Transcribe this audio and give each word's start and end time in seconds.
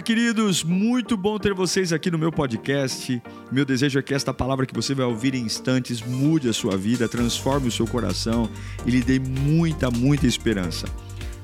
Queridos, 0.00 0.62
muito 0.62 1.16
bom 1.16 1.38
ter 1.38 1.52
vocês 1.52 1.92
aqui 1.92 2.10
no 2.10 2.18
meu 2.18 2.30
podcast. 2.30 3.20
Meu 3.50 3.64
desejo 3.64 3.98
é 3.98 4.02
que 4.02 4.14
esta 4.14 4.32
palavra 4.32 4.64
que 4.64 4.74
você 4.74 4.94
vai 4.94 5.04
ouvir 5.04 5.34
em 5.34 5.42
instantes 5.42 6.00
mude 6.00 6.48
a 6.48 6.52
sua 6.52 6.76
vida, 6.76 7.08
transforme 7.08 7.68
o 7.68 7.72
seu 7.72 7.86
coração 7.86 8.48
e 8.86 8.90
lhe 8.90 9.02
dê 9.02 9.18
muita, 9.18 9.90
muita 9.90 10.26
esperança. 10.26 10.86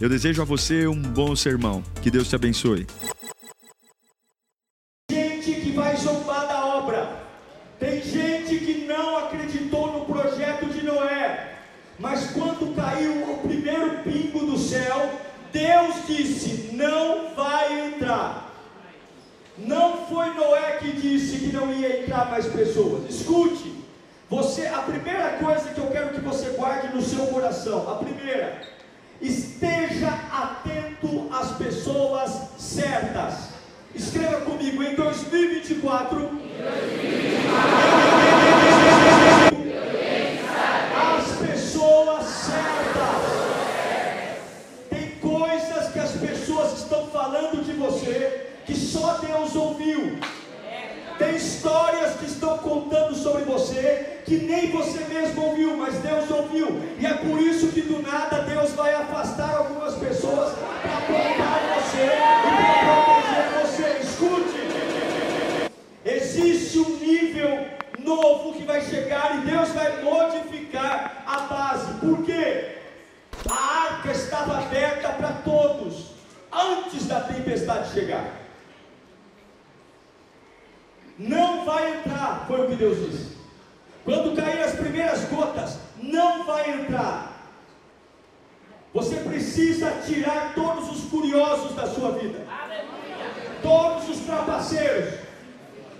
Eu 0.00 0.08
desejo 0.08 0.40
a 0.40 0.44
você 0.44 0.86
um 0.86 1.00
bom 1.02 1.34
sermão. 1.34 1.82
Que 2.00 2.10
Deus 2.10 2.28
te 2.28 2.36
abençoe. 2.36 2.86
gente 5.10 5.60
que 5.60 5.72
vai 5.72 5.96
zombar 5.96 6.46
da 6.46 6.64
obra. 6.64 7.22
Tem 7.78 8.02
gente 8.02 8.58
que 8.58 8.86
não 8.86 9.18
acreditou 9.18 9.92
no 9.92 10.04
projeto 10.06 10.66
de 10.66 10.82
Noé. 10.82 11.58
Mas 11.98 12.30
quando 12.30 12.74
caiu 12.74 13.30
o 13.32 13.38
primeiro 13.38 13.98
pingo 14.04 14.46
do 14.46 14.58
céu, 14.58 15.23
Deus 15.54 16.06
disse: 16.08 16.70
não 16.72 17.32
vai 17.36 17.86
entrar. 17.86 18.52
Não 19.56 20.04
foi 20.08 20.34
Noé 20.34 20.78
que 20.80 20.90
disse 20.90 21.38
que 21.38 21.52
não 21.52 21.72
ia 21.72 22.02
entrar 22.02 22.28
mais 22.28 22.44
pessoas. 22.46 23.08
Escute, 23.08 23.72
você, 24.28 24.66
a 24.66 24.78
primeira 24.78 25.34
coisa 25.34 25.70
que 25.70 25.78
eu 25.78 25.86
quero 25.86 26.08
que 26.08 26.20
você 26.20 26.50
guarde 26.50 26.92
no 26.92 27.00
seu 27.00 27.28
coração, 27.28 27.88
a 27.88 27.94
primeira, 27.94 28.62
esteja 29.20 30.08
atento 30.32 31.28
às 31.32 31.52
pessoas 31.52 32.32
certas. 32.58 33.50
Escreva 33.94 34.40
comigo 34.40 34.82
em 34.82 34.96
2024. 34.96 36.18
Em 36.18 36.30
2024 36.58 37.14
as 41.16 41.48
pessoas 41.48 42.24
certas. 42.24 43.13
Só 49.04 49.18
Deus 49.18 49.54
ouviu. 49.54 50.18
Tem 51.18 51.36
histórias 51.36 52.14
que 52.14 52.24
estão 52.24 52.56
contando 52.58 53.14
sobre 53.14 53.44
você 53.44 54.22
que 54.24 54.36
nem 54.36 54.70
você 54.70 55.00
mesmo 55.04 55.44
ouviu, 55.44 55.76
mas 55.76 55.96
Deus 55.96 56.30
ouviu. 56.30 56.68
E 56.98 57.04
é 57.04 57.12
por 57.12 57.38
isso 57.38 57.68
que 57.68 57.82
do 57.82 58.00
nada 58.00 58.38
Deus 58.38 58.70
vai 58.70 58.94
afastar 58.94 59.56
algumas 59.56 59.94
pessoas 59.96 60.54
para 60.80 60.96
apontar 60.96 61.60
você 61.74 62.02
e 62.02 62.16
para 62.40 62.94
proteger 62.94 63.46
você. 63.60 63.86
Escute. 64.06 65.70
Existe 66.06 66.78
um 66.78 66.96
nível 66.96 67.66
novo 67.98 68.54
que 68.54 68.64
vai 68.64 68.80
chegar 68.80 69.36
e 69.36 69.50
Deus 69.50 69.68
vai 69.68 70.02
modificar 70.02 71.24
a 71.26 71.40
base. 71.40 71.92
Por 72.00 72.24
quê? 72.24 72.78
A 73.50 73.92
arca 73.92 74.12
estava 74.12 74.60
aberta 74.60 75.10
para 75.10 75.32
todos 75.44 76.06
antes 76.50 77.06
da 77.06 77.20
tempestade 77.20 77.92
chegar. 77.92 78.43
Não 81.18 81.64
vai 81.64 81.98
entrar, 81.98 82.44
foi 82.46 82.64
o 82.64 82.68
que 82.68 82.76
Deus 82.76 82.98
disse. 82.98 83.34
Quando 84.04 84.36
cair 84.36 84.62
as 84.62 84.74
primeiras 84.74 85.24
gotas, 85.24 85.78
não 86.02 86.44
vai 86.44 86.70
entrar. 86.70 87.32
Você 88.92 89.16
precisa 89.16 89.90
tirar 90.06 90.54
todos 90.54 90.90
os 90.90 91.10
curiosos 91.10 91.74
da 91.74 91.86
sua 91.86 92.12
vida, 92.12 92.40
todos 93.62 94.08
os 94.08 94.18
trapaceiros. 94.20 95.14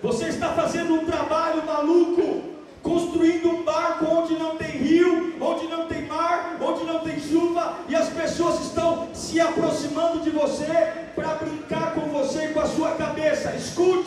Você 0.02 0.26
está 0.26 0.50
fazendo 0.50 0.94
um 0.94 1.04
trabalho 1.06 1.64
maluco, 1.64 2.42
construindo 2.82 3.48
um 3.48 3.62
barco 3.64 4.04
onde 4.04 4.34
não 4.34 4.56
tem 4.56 4.70
rio, 4.70 5.34
onde 5.40 5.66
não 5.66 5.86
tem 5.86 6.06
mar, 6.06 6.58
onde 6.60 6.84
não 6.84 7.00
tem 7.00 7.18
chuva, 7.18 7.78
e 7.88 7.96
as 7.96 8.10
pessoas 8.10 8.60
estão 8.60 9.08
se 9.14 9.40
aproximando 9.40 10.20
de 10.20 10.30
você 10.30 10.92
para 11.14 11.34
brincar 11.36 11.94
com 11.94 12.02
você 12.10 12.46
e 12.46 12.52
com 12.52 12.60
a 12.60 12.66
sua 12.66 12.90
cabeça. 12.92 13.54
Escute! 13.56 14.03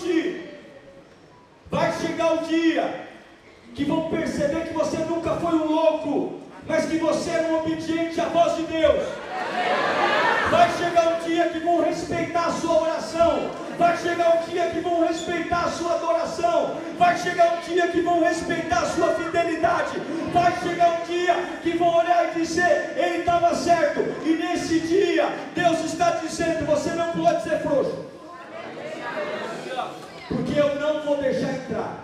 Chegar 2.02 2.34
o 2.34 2.46
dia 2.46 3.08
que 3.74 3.84
vão 3.84 4.10
perceber 4.10 4.68
que 4.68 4.74
você 4.74 4.98
nunca 4.98 5.32
foi 5.36 5.56
um 5.56 5.66
louco, 5.66 6.42
mas 6.68 6.86
que 6.86 6.98
você 6.98 7.30
era 7.32 7.48
um 7.48 7.60
obediente 7.60 8.20
à 8.22 8.26
voz 8.26 8.56
de 8.56 8.64
Deus. 8.64 9.04
Vai 10.52 10.70
chegar 10.78 11.16
um 11.16 11.28
dia 11.28 11.50
que 11.50 11.60
vão 11.60 11.84
respeitar 11.84 12.46
a 12.46 12.52
sua 12.52 12.82
oração. 12.82 13.50
Vai 13.78 13.98
chegar 13.98 14.38
um 14.38 14.50
dia 14.50 14.68
que 14.70 14.80
vão 14.80 15.06
respeitar 15.06 15.66
a 15.66 15.72
sua 15.72 15.96
adoração. 15.96 16.78
Vai 16.98 17.18
chegar 17.18 17.58
um 17.58 17.62
dia 17.62 17.88
que 17.88 18.02
vão 18.02 18.24
respeitar 18.24 18.80
a 18.80 18.86
sua 18.86 19.14
fidelidade. 19.16 20.00
Vai 20.34 20.54
chegar 20.62 21.02
um 21.02 21.06
dia 21.06 21.36
que 21.62 21.78
vão 21.78 21.98
olhar 21.98 22.30
e 22.30 22.40
dizer: 22.40 22.94
Ele 22.96 23.20
estava 23.20 23.54
certo. 23.56 24.00
E 24.26 24.34
nesse 24.34 24.80
dia, 24.80 25.28
Deus 25.54 25.84
está 25.84 26.12
dizendo: 26.12 26.66
Você 26.66 26.92
não 26.92 27.12
pode 27.12 27.44
ser 27.44 27.60
frouxo. 27.60 28.17
Eu 30.58 30.76
não 30.76 31.02
vou 31.04 31.18
deixar 31.18 31.54
entrar. 31.54 32.04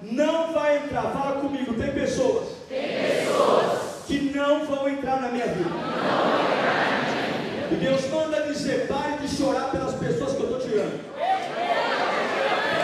Não 0.00 0.52
vai 0.52 0.78
entrar. 0.78 1.02
Fala 1.02 1.40
comigo. 1.40 1.74
Tem 1.74 1.92
pessoas. 1.92 2.48
Que 4.06 4.32
não 4.34 4.64
vão 4.64 4.88
entrar 4.88 5.20
na 5.20 5.28
minha 5.28 5.46
vida. 5.46 5.70
E 7.70 7.74
Deus 7.76 8.08
manda 8.10 8.42
dizer: 8.42 8.86
pare 8.86 9.18
de 9.18 9.28
chorar 9.28 9.70
pelas 9.70 9.94
pessoas 9.94 10.32
que 10.32 10.42
eu 10.42 10.44
estou 10.44 10.60
tirando. 10.60 11.00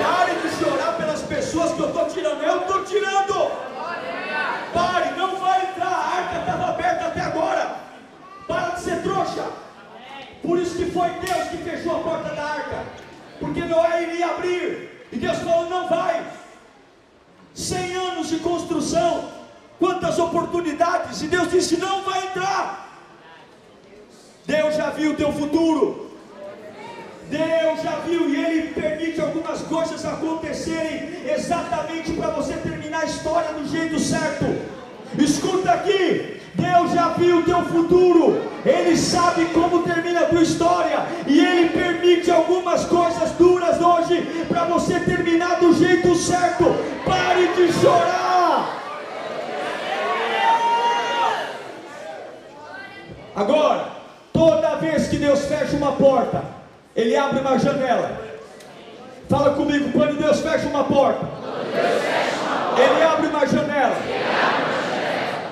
Pare 0.02 0.34
de 0.34 0.48
chorar 0.62 0.96
pelas 0.96 1.22
pessoas 1.22 1.72
que 1.72 1.80
eu 1.80 1.88
estou 1.88 2.06
tirando. 2.06 2.42
Eu 2.42 2.60
estou 2.60 2.84
tirando. 2.84 3.50
Pare, 4.72 5.10
não 5.16 5.36
vai 5.36 5.62
entrar. 5.62 5.86
A 5.86 6.16
arca 6.16 6.40
estava 6.40 6.68
aberta 6.68 7.06
até 7.06 7.20
agora. 7.20 7.76
Para 8.46 8.70
de 8.70 8.80
ser 8.80 9.02
trouxa. 9.02 9.44
Por 10.42 10.58
isso 10.58 10.76
que 10.76 10.90
foi 10.90 11.10
Deus 11.10 11.48
que 11.50 11.58
fechou 11.58 11.96
a 11.96 12.02
porta 12.02 12.34
da 12.34 12.39
Noé 13.70 14.02
iria 14.02 14.26
abrir. 14.26 15.06
E 15.12 15.16
Deus 15.16 15.38
falou: 15.38 15.70
não 15.70 15.88
vai. 15.88 16.24
100 17.54 17.94
anos 18.08 18.28
de 18.28 18.38
construção. 18.38 19.30
Quantas 19.78 20.18
oportunidades. 20.18 21.22
E 21.22 21.26
Deus 21.26 21.50
disse: 21.50 21.78
não 21.78 22.02
vai 22.02 22.26
entrar. 22.26 22.64
Deus 24.46 24.74
já 24.74 24.90
viu 24.90 25.12
o 25.12 25.16
teu 25.16 25.32
futuro. 25.32 26.10
Deus 27.30 27.82
já 27.82 27.96
viu 28.00 28.28
e 28.28 28.44
Ele 28.44 28.74
permite 28.74 29.20
algumas 29.20 29.62
coisas 29.62 30.04
acontecerem 30.04 31.30
exatamente 31.30 32.12
para 32.12 32.30
você 32.30 32.54
terminar 32.54 33.02
a 33.02 33.04
história 33.04 33.52
do 33.54 33.68
jeito 33.68 34.00
certo. 34.00 34.46
Escuta 35.16 35.70
aqui, 35.70 36.39
Deus 36.54 36.92
já 36.92 37.08
viu 37.10 37.38
o 37.38 37.42
teu 37.42 37.62
futuro, 37.62 38.42
Ele 38.64 38.96
sabe 38.96 39.46
como 39.46 39.82
termina 39.82 40.20
a 40.20 40.26
tua 40.26 40.42
história, 40.42 41.06
e 41.26 41.38
Ele 41.38 41.70
permite 41.70 42.30
algumas 42.30 42.84
coisas 42.84 43.30
duras 43.32 43.80
hoje 43.80 44.44
para 44.48 44.64
você 44.64 44.98
terminar 45.00 45.60
do 45.60 45.72
jeito 45.74 46.14
certo. 46.14 46.64
Pare 47.04 47.48
de 47.48 47.72
chorar. 47.72 48.80
Agora, 53.34 53.86
toda 54.32 54.76
vez 54.76 55.08
que 55.08 55.16
Deus 55.16 55.44
fecha 55.46 55.76
uma 55.76 55.92
porta, 55.92 56.42
Ele 56.94 57.16
abre 57.16 57.40
uma 57.40 57.58
janela. 57.58 58.20
Fala 59.28 59.54
comigo, 59.54 59.92
quando 59.92 60.18
Deus 60.18 60.40
fecha 60.40 60.66
uma 60.66 60.84
porta, 60.84 61.26
Ele 62.76 63.02
abre 63.02 63.28
uma 63.28 63.46
janela. 63.46 63.96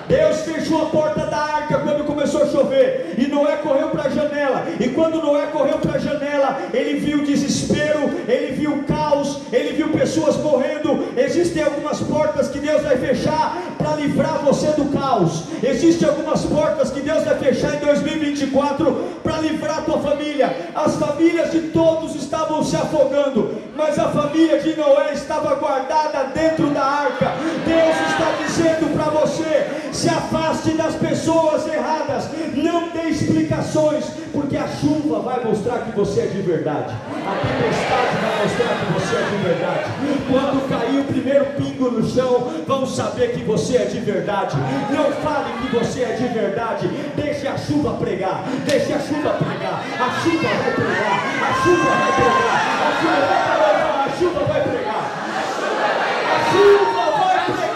Deus 0.09 0.41
fechou 0.41 0.81
a 0.81 0.85
porta 0.87 1.27
da 1.27 1.37
arca 1.37 1.77
quando 1.77 2.03
começou 2.03 2.41
a 2.41 2.47
chover, 2.47 3.13
e 3.15 3.27
Noé 3.27 3.57
correu 3.57 3.89
para 3.89 4.05
a 4.05 4.09
janela. 4.09 4.65
E 4.79 4.89
quando 4.89 5.21
Noé 5.21 5.45
correu 5.45 5.77
para 5.77 5.97
a 5.97 5.99
janela, 5.99 6.57
ele 6.73 6.99
viu 6.99 7.23
desespero, 7.23 8.09
ele 8.27 8.53
viu 8.53 8.83
caos, 8.87 9.41
ele 9.53 9.73
viu 9.73 9.89
pessoas 9.89 10.35
morrendo. 10.37 11.13
Existem 11.15 11.61
algumas 11.61 11.99
portas 12.01 12.47
que 12.47 12.57
Deus 12.57 12.81
vai 12.81 12.97
fechar 12.97 13.55
para 13.77 13.97
livrar 13.97 14.39
você 14.43 14.67
do 14.71 14.85
caos. 14.85 15.43
Existem 15.61 16.09
algumas 16.09 16.43
portas 16.43 16.89
que 16.89 17.01
Deus 17.01 17.23
vai 17.23 17.37
fechar 17.37 17.75
em 17.75 17.79
2024 17.79 18.91
para 19.21 19.37
livrar 19.37 19.77
a 19.77 19.81
tua 19.81 19.99
família. 19.99 20.71
As 20.73 20.95
famílias 20.95 21.51
de 21.51 21.61
todos 21.69 22.15
estavam 22.15 22.63
se 22.63 22.75
afogando, 22.75 23.55
mas 23.77 23.99
a 23.99 24.09
família 24.09 24.59
de 24.59 24.75
Noé 24.75 25.13
estava 25.13 25.53
guardada 25.53 26.31
dentro 26.33 26.67
da 26.71 26.83
arca. 26.83 27.33
Deus 27.63 27.95
está 28.09 28.31
dizendo 28.43 28.88
você: 29.19 29.67
se 29.91 30.09
afaste 30.09 30.71
das 30.71 30.95
pessoas 30.95 31.67
erradas, 31.67 32.29
não 32.55 32.89
dê 32.89 33.09
explicações, 33.09 34.05
porque 34.31 34.55
a 34.57 34.67
chuva 34.67 35.19
vai 35.19 35.43
mostrar 35.43 35.79
que 35.79 35.95
você 35.95 36.21
é 36.21 36.27
de 36.27 36.41
verdade, 36.41 36.93
a 37.11 37.35
tempestade 37.45 38.17
vai 38.21 38.43
mostrar 38.43 38.79
que 38.79 38.85
você 38.93 39.15
é 39.15 39.23
de 39.29 39.37
verdade. 39.43 39.83
Quando 40.29 40.69
cair 40.69 40.99
o 40.99 41.03
primeiro 41.05 41.45
pingo 41.57 41.91
no 41.91 42.07
chão, 42.07 42.63
vão 42.67 42.85
saber 42.85 43.33
que 43.33 43.43
você 43.43 43.77
é 43.77 43.85
de 43.85 43.99
verdade. 43.99 44.55
Não 44.91 45.11
fale 45.23 45.51
que 45.61 45.75
você 45.75 46.03
é 46.03 46.13
de 46.13 46.27
verdade, 46.27 46.87
deixe 47.15 47.47
a 47.47 47.57
chuva 47.57 47.93
pregar, 47.95 48.43
deixe 48.65 48.93
a 48.93 48.99
chuva 48.99 49.33
pregar, 49.33 49.83
a 49.99 50.11
chuva 50.21 50.47
vai 50.47 50.71
pregar, 50.73 51.19
a 51.41 51.53
chuva 51.63 51.89
vai 51.99 52.11
pregar, 52.13 52.59
a 52.79 52.99
chuva 52.99 53.19
vai 53.19 53.41
pregar, 53.61 53.99
a 53.99 54.09
chuva 54.17 54.41
vai 54.45 54.61
pregar, 54.61 55.03
a 56.29 56.51
chuva 56.51 57.03
vai 57.11 57.45
pregar. 57.45 57.69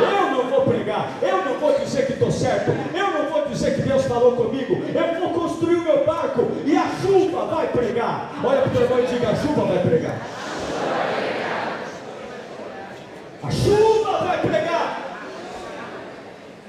Eu 0.00 0.30
não 0.30 0.44
vou 0.50 0.62
pregar, 0.62 1.10
eu 1.22 1.44
não 1.44 1.54
vou 1.58 1.78
dizer 1.78 2.06
que 2.06 2.12
estou 2.12 2.30
certo, 2.30 2.70
eu 2.94 3.10
não 3.10 3.30
vou 3.30 3.46
dizer 3.48 3.74
que 3.74 3.82
Deus 4.00 4.06
falou 4.06 4.32
comigo. 4.36 4.82
Eu 4.94 5.20
vou 5.20 5.30
construir 5.30 5.76
o 5.76 5.82
meu 5.82 6.04
barco 6.04 6.48
e 6.64 6.76
a 6.76 6.88
chuva 7.02 7.46
vai 7.46 7.68
pregar. 7.68 8.32
Olha 8.42 8.62
para 8.62 8.68
o 8.68 8.72
teu 8.72 8.82
irmão 8.82 8.98
e 9.00 9.06
diga: 9.06 9.28
a 9.28 9.36
chuva 9.36 9.64
vai 9.64 9.78
pregar. 9.78 10.16
A 13.42 13.50
chuva 13.50 14.18
vai 14.24 14.40
pregar. 14.40 15.00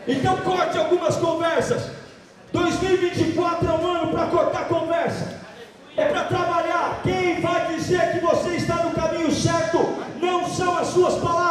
Então 0.08 0.38
corte 0.38 0.78
algumas 0.78 1.16
conversas. 1.16 1.92
2024 2.52 3.68
é 3.68 3.72
um 3.72 3.88
ano 3.88 4.12
para 4.12 4.26
cortar 4.28 4.68
conversa. 4.68 5.42
É 5.96 6.06
para 6.06 6.24
trabalhar. 6.26 7.02
Quem 7.04 7.40
vai 7.40 7.76
dizer 7.76 8.14
que 8.14 8.20
você 8.20 8.50
está 8.52 8.76
no 8.76 8.92
caminho 8.92 9.32
certo 9.32 9.78
não 10.20 10.46
são 10.50 10.78
as 10.78 10.88
suas 10.88 11.16
palavras. 11.16 11.51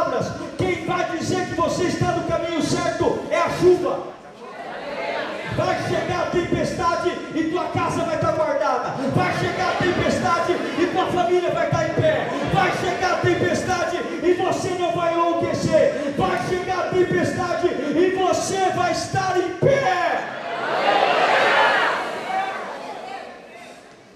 Vai 5.62 5.76
chegar 5.88 6.22
a 6.22 6.30
tempestade 6.30 7.10
e 7.34 7.44
tua 7.50 7.64
casa 7.68 8.02
vai 8.04 8.14
estar 8.14 8.32
guardada. 8.32 8.94
Vai 9.14 9.32
chegar 9.38 9.72
a 9.72 9.76
tempestade 9.76 10.52
e 10.52 10.86
tua 10.86 11.06
família 11.06 11.50
vai 11.50 11.66
estar 11.66 11.88
em 11.88 11.92
pé. 12.00 12.28
Vai 12.54 12.72
chegar 12.78 13.12
a 13.12 13.16
tempestade 13.16 13.96
e 14.22 14.32
você 14.32 14.68
não 14.70 14.92
vai 14.92 15.12
enlouquecer. 15.12 16.14
Vai 16.16 16.48
chegar 16.48 16.78
a 16.78 16.88
tempestade 16.88 17.66
e 17.66 18.16
você 18.16 18.70
vai 18.74 18.92
estar 18.92 19.36
em 19.38 19.50
pé. 19.56 20.20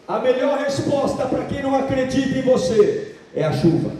A 0.08 0.18
melhor 0.20 0.58
resposta 0.58 1.26
para 1.26 1.44
quem 1.44 1.62
não 1.62 1.74
acredita 1.78 2.38
em 2.38 2.42
você 2.42 3.16
é 3.34 3.44
a 3.44 3.52
chuva. 3.52 3.92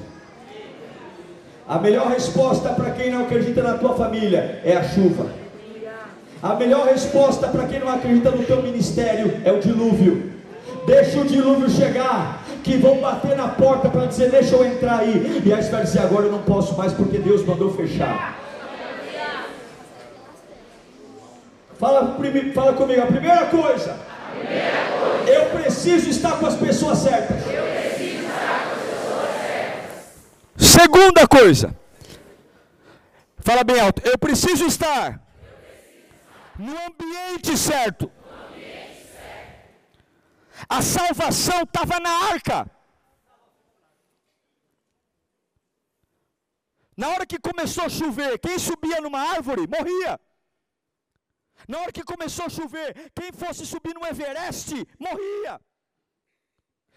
A 1.67 1.79
melhor 1.79 2.09
resposta 2.09 2.71
para 2.71 2.91
quem 2.93 3.11
não 3.11 3.23
acredita 3.23 3.63
na 3.63 3.77
tua 3.77 3.95
família 3.95 4.61
é 4.65 4.77
a 4.77 4.85
chuva. 4.85 5.44
A 6.45 6.55
melhor 6.57 6.89
resposta 6.89 7.49
para 7.49 7.67
quem 7.67 7.81
não 7.81 7.89
acredita 7.89 8.31
no 8.31 8.45
teu 8.45 8.63
ministério 8.63 9.41
é 9.47 9.51
o 9.51 9.61
dilúvio. 9.61 10.31
Deixa 10.87 11.19
o 11.19 11.25
dilúvio 11.25 11.71
chegar, 11.71 12.45
que 12.63 12.77
vão 12.77 13.01
bater 13.01 13.35
na 13.35 13.49
porta 13.49 13.89
para 13.89 14.05
dizer: 14.05 14.31
Deixa 14.31 14.55
eu 14.55 14.63
entrar 14.63 14.99
aí. 14.99 15.43
E 15.43 15.51
aí 15.51 15.63
você 15.63 15.71
vai 15.71 15.85
dizer: 15.85 16.01
Agora 16.01 16.27
eu 16.27 16.33
não 16.33 16.43
posso 16.43 16.77
mais 16.77 16.93
porque 16.93 17.17
Deus 17.17 17.43
mandou 17.47 17.73
fechar. 17.73 18.39
Fala, 21.79 22.15
fala 22.55 22.73
comigo, 22.75 23.01
a 23.01 23.07
primeira 23.07 23.47
coisa. 23.47 23.97
Eu 25.27 25.47
preciso 25.47 26.11
estar 26.11 26.33
com 26.33 26.45
as 26.45 26.57
pessoas 26.57 26.99
certas. 26.99 27.39
Segunda 30.57 31.27
coisa. 31.27 31.75
Fala 33.39 33.65
bem 33.65 33.81
alto. 33.81 34.03
Eu 34.05 34.19
preciso 34.19 34.67
estar 34.67 35.24
no 36.59 36.77
ambiente 36.87 37.57
certo. 37.57 38.11
A 40.69 40.81
salvação 40.83 41.63
estava 41.63 41.99
na 42.01 42.11
arca. 42.11 42.71
Na 46.97 47.09
hora 47.09 47.27
que 47.27 47.39
começou 47.39 47.85
a 47.85 47.89
chover, 47.89 48.39
quem 48.39 48.59
subia 48.59 49.01
numa 49.01 49.21
árvore 49.21 49.67
morria. 49.67 50.19
Na 51.67 51.81
hora 51.81 51.93
que 51.93 52.05
começou 52.05 52.47
a 52.47 52.49
chover, 52.49 53.11
quem 53.15 53.33
fosse 53.33 53.67
subir 53.67 53.95
no 53.95 54.07
Everest 54.07 54.75
morria. 54.99 55.61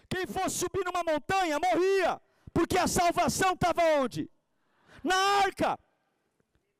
Quem 0.08 0.26
fosse 0.26 0.56
subir 0.56 0.84
numa 0.84 1.02
montanha 1.02 1.58
morria. 1.58 2.20
Porque 2.52 2.78
a 2.78 2.86
salvação 2.86 3.52
estava 3.52 3.82
onde? 4.00 4.30
Na 5.02 5.16
arca. 5.42 5.78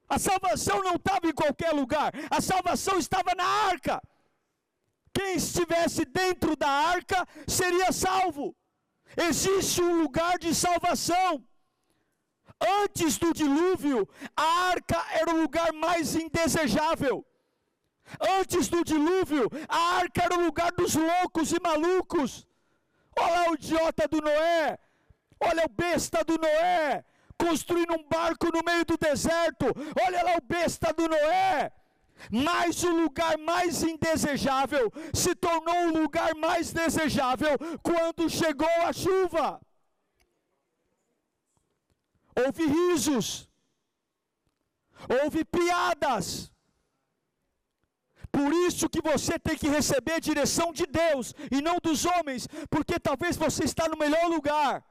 A 0.09 0.19
salvação 0.19 0.83
não 0.83 0.95
estava 0.97 1.27
em 1.29 1.33
qualquer 1.33 1.73
lugar, 1.73 2.13
a 2.31 2.41
salvação 2.41 2.99
estava 2.99 3.35
na 3.37 3.45
arca. 3.45 4.03
Quem 5.13 5.35
estivesse 5.35 6.05
dentro 6.05 6.57
da 6.57 6.69
arca 6.69 7.27
seria 7.47 7.93
salvo. 7.93 8.55
Existe 9.17 9.83
um 9.83 10.03
lugar 10.03 10.39
de 10.39 10.55
salvação. 10.55 11.45
Antes 12.83 13.19
do 13.19 13.33
dilúvio, 13.33 14.09
a 14.37 14.43
arca 14.71 15.05
era 15.13 15.33
o 15.35 15.41
lugar 15.43 15.73
mais 15.73 16.15
indesejável. 16.15 17.25
Antes 18.21 18.69
do 18.69 18.83
dilúvio, 18.83 19.51
a 19.69 19.97
arca 19.97 20.23
era 20.23 20.37
o 20.39 20.45
lugar 20.45 20.73
dos 20.73 20.95
loucos 20.95 21.53
e 21.53 21.61
malucos. 21.61 22.47
Olha 23.17 23.51
o 23.51 23.55
idiota 23.55 24.09
do 24.09 24.21
Noé, 24.21 24.79
olha 25.41 25.65
o 25.65 25.69
besta 25.69 26.25
do 26.25 26.39
Noé, 26.39 27.05
construindo 27.39 27.95
um 27.95 28.03
barco 28.03 28.47
no 28.53 28.63
meio 28.65 28.85
do 28.85 28.97
deserto. 28.97 29.67
Olha 30.07 30.23
lá 30.23 30.37
o 30.37 30.41
besta 30.43 30.93
do 30.93 31.09
Noé. 31.09 31.73
Mas 32.31 32.83
o 32.83 32.91
lugar 32.91 33.39
mais 33.39 33.83
indesejável 33.83 34.93
se 35.15 35.35
tornou 35.37 35.87
o 35.87 36.03
lugar 36.03 36.35
mais 36.35 36.73
desejável 36.73 37.57
quando 37.83 38.29
chegou 38.29 38.69
a 38.83 38.93
chuva. 38.93 39.61
Houve 42.35 42.67
risos, 42.67 43.49
houve 45.23 45.45
piadas. 45.45 46.53
Por 48.31 48.53
isso 48.53 48.89
que 48.89 49.01
você 49.01 49.39
tem 49.39 49.57
que 49.57 49.69
receber 49.69 50.21
direção 50.21 50.73
de 50.73 50.87
Deus 50.87 51.35
e 51.51 51.63
não 51.63 51.79
dos 51.83 52.05
homens, 52.05 52.47
porque 52.69 52.99
talvez 53.01 53.37
você 53.37 53.65
está 53.65 53.89
no 53.89 53.97
melhor 53.97 54.27
lugar, 54.27 54.85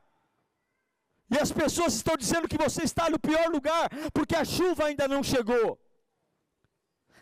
e 1.30 1.38
as 1.38 1.52
pessoas 1.52 1.94
estão 1.94 2.16
dizendo 2.16 2.48
que 2.48 2.58
você 2.58 2.84
está 2.84 3.10
no 3.10 3.20
pior 3.20 3.50
lugar, 3.50 3.90
porque 4.14 4.36
a 4.36 4.46
chuva 4.46 4.86
ainda 4.86 5.08
não 5.08 5.22
chegou. 5.22 5.80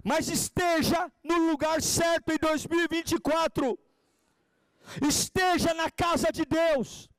Mas 0.04 0.30
esteja 0.30 1.12
no 1.24 1.38
lugar 1.50 1.82
certo 1.82 2.32
em 2.32 2.38
2024. 2.38 3.78
Esteja 5.02 5.74
na 5.74 5.90
casa 5.90 6.32
de 6.32 6.46
Deus. 6.46 7.10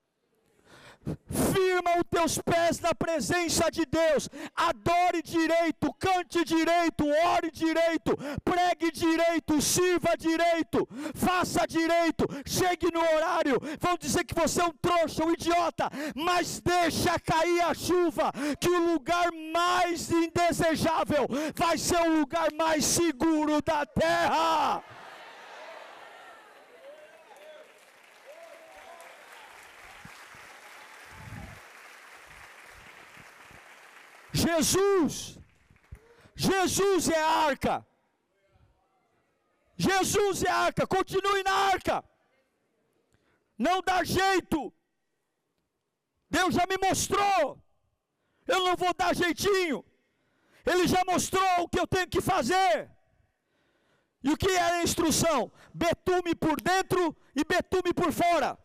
Firma 1.53 1.99
os 1.99 2.05
teus 2.11 2.39
pés 2.39 2.81
na 2.81 2.95
presença 2.95 3.71
de 3.71 3.85
Deus. 3.87 4.29
Adore 4.55 5.23
direito, 5.23 5.93
cante 5.95 6.45
direito, 6.45 7.07
ore 7.07 7.51
direito, 7.51 8.17
pregue 8.45 8.91
direito, 8.91 9.61
sirva 9.61 10.17
direito, 10.19 10.89
faça 11.15 11.67
direito, 11.67 12.27
chegue 12.47 12.91
no 12.93 13.01
horário. 13.01 13.61
Vão 13.81 13.97
dizer 13.97 14.25
que 14.25 14.35
você 14.35 14.61
é 14.61 14.65
um 14.65 14.73
trouxa, 14.81 15.25
um 15.25 15.33
idiota, 15.33 15.91
mas 16.15 16.61
deixa 16.61 17.19
cair 17.21 17.61
a 17.63 17.75
chuva, 17.75 18.33
que 18.61 18.69
o 18.69 18.93
lugar 18.93 19.31
mais 19.53 20.11
indesejável 20.11 21.27
vai 21.55 21.79
ser 21.79 22.01
o 22.01 22.21
lugar 22.21 22.49
mais 22.57 22.85
seguro 22.85 23.63
da 23.63 23.87
terra. 23.87 24.83
Jesus, 34.37 35.39
Jesus 36.35 37.09
é 37.09 37.21
a 37.21 37.29
arca. 37.51 37.87
Jesus 39.77 40.43
é 40.43 40.51
a 40.51 40.57
arca, 40.69 40.87
continue 40.87 41.43
na 41.43 41.53
arca. 41.53 42.05
Não 43.59 43.81
dá 43.81 44.05
jeito. 44.05 44.73
Deus 46.31 46.55
já 46.55 46.65
me 46.67 46.77
mostrou. 46.87 47.63
Eu 48.47 48.61
não 48.65 48.77
vou 48.77 48.93
dar 48.95 49.15
jeitinho. 49.15 49.85
Ele 50.65 50.87
já 50.87 51.03
mostrou 51.07 51.63
o 51.63 51.69
que 51.69 51.81
eu 51.81 51.87
tenho 51.87 52.09
que 52.09 52.21
fazer. 52.21 52.91
E 54.23 54.31
o 54.31 54.37
que 54.37 54.51
é 54.51 54.61
a 54.61 54.83
instrução? 54.83 55.53
Betume 55.73 56.35
por 56.35 56.61
dentro 56.61 57.17
e 57.35 57.45
betume 57.45 57.95
por 57.95 58.13
fora. 58.13 58.59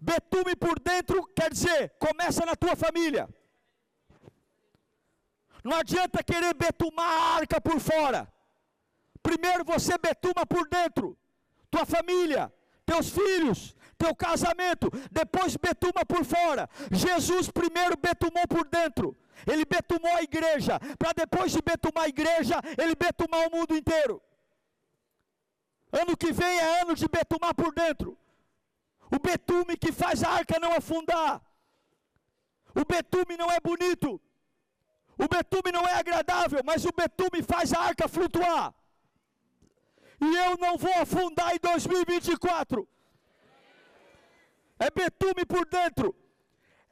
Betume 0.00 0.54
por 0.56 0.78
dentro 0.80 1.26
quer 1.38 1.50
dizer, 1.50 1.90
começa 1.98 2.46
na 2.46 2.56
tua 2.56 2.74
família. 2.74 3.28
Não 5.64 5.76
adianta 5.76 6.22
querer 6.22 6.54
betumar 6.54 7.06
a 7.06 7.34
arca 7.36 7.60
por 7.60 7.78
fora. 7.80 8.30
Primeiro 9.22 9.64
você 9.64 9.98
betuma 9.98 10.46
por 10.46 10.68
dentro, 10.68 11.16
tua 11.70 11.84
família, 11.84 12.52
teus 12.86 13.10
filhos, 13.10 13.76
teu 13.98 14.14
casamento, 14.14 14.90
depois 15.10 15.56
betuma 15.56 16.04
por 16.06 16.24
fora. 16.24 16.68
Jesus 16.90 17.50
primeiro 17.50 17.96
betumou 17.96 18.46
por 18.48 18.66
dentro. 18.66 19.16
Ele 19.46 19.64
betumou 19.64 20.14
a 20.16 20.22
igreja, 20.22 20.78
para 20.98 21.12
depois 21.12 21.52
de 21.52 21.60
betumar 21.62 22.04
a 22.04 22.08
igreja, 22.08 22.56
ele 22.78 22.94
betumar 22.94 23.46
o 23.46 23.50
mundo 23.50 23.76
inteiro. 23.76 24.22
Ano 25.92 26.16
que 26.16 26.32
vem 26.32 26.58
é 26.58 26.80
ano 26.82 26.94
de 26.94 27.06
betumar 27.08 27.54
por 27.54 27.74
dentro. 27.74 28.18
O 29.10 29.18
betume 29.18 29.76
que 29.76 29.92
faz 29.92 30.22
a 30.22 30.30
arca 30.30 30.58
não 30.60 30.72
afundar. 30.72 31.42
O 32.74 32.84
betume 32.84 33.36
não 33.36 33.50
é 33.50 33.58
bonito. 33.60 34.20
O 35.24 35.28
betume 35.28 35.70
não 35.72 35.86
é 35.86 35.94
agradável, 35.94 36.60
mas 36.64 36.84
o 36.84 36.92
betume 36.92 37.42
faz 37.42 37.72
a 37.72 37.80
arca 37.80 38.08
flutuar. 38.08 38.72
E 40.20 40.36
eu 40.44 40.56
não 40.58 40.76
vou 40.78 40.94
afundar 40.94 41.54
em 41.54 41.58
2024. 41.58 42.88
É 44.78 44.90
betume 44.90 45.44
por 45.44 45.66
dentro. 45.66 46.14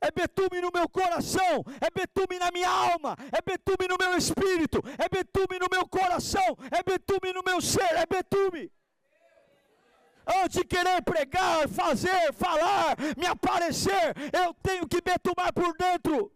é 0.00 0.11
betume 0.12 0.61
no 0.61 0.70
meu 0.73 0.88
coração, 0.88 1.64
é 1.80 1.90
betume 1.90 2.38
na 2.38 2.50
minha 2.52 2.70
alma, 2.70 3.16
é 3.37 3.40
betume 3.42 3.88
no 3.88 3.97
meu 3.99 4.16
espírito, 4.16 4.80
é 4.97 5.08
betume 5.08 5.58
no 5.58 5.66
meu 5.68 5.88
coração, 5.88 6.56
é 6.70 6.82
betume 6.85 7.32
no 7.32 7.42
meu 7.44 7.61
ser, 7.61 7.92
é 7.97 8.06
betume. 8.06 8.70
Antes 10.25 10.58
de 10.58 10.64
querer 10.64 11.02
pregar, 11.02 11.68
fazer, 11.68 12.32
falar, 12.35 12.97
me 13.16 13.26
aparecer, 13.26 14.14
eu 14.32 14.54
tenho 14.62 14.87
que 14.87 15.00
betumar 15.00 15.52
por 15.52 15.76
dentro, 15.76 16.30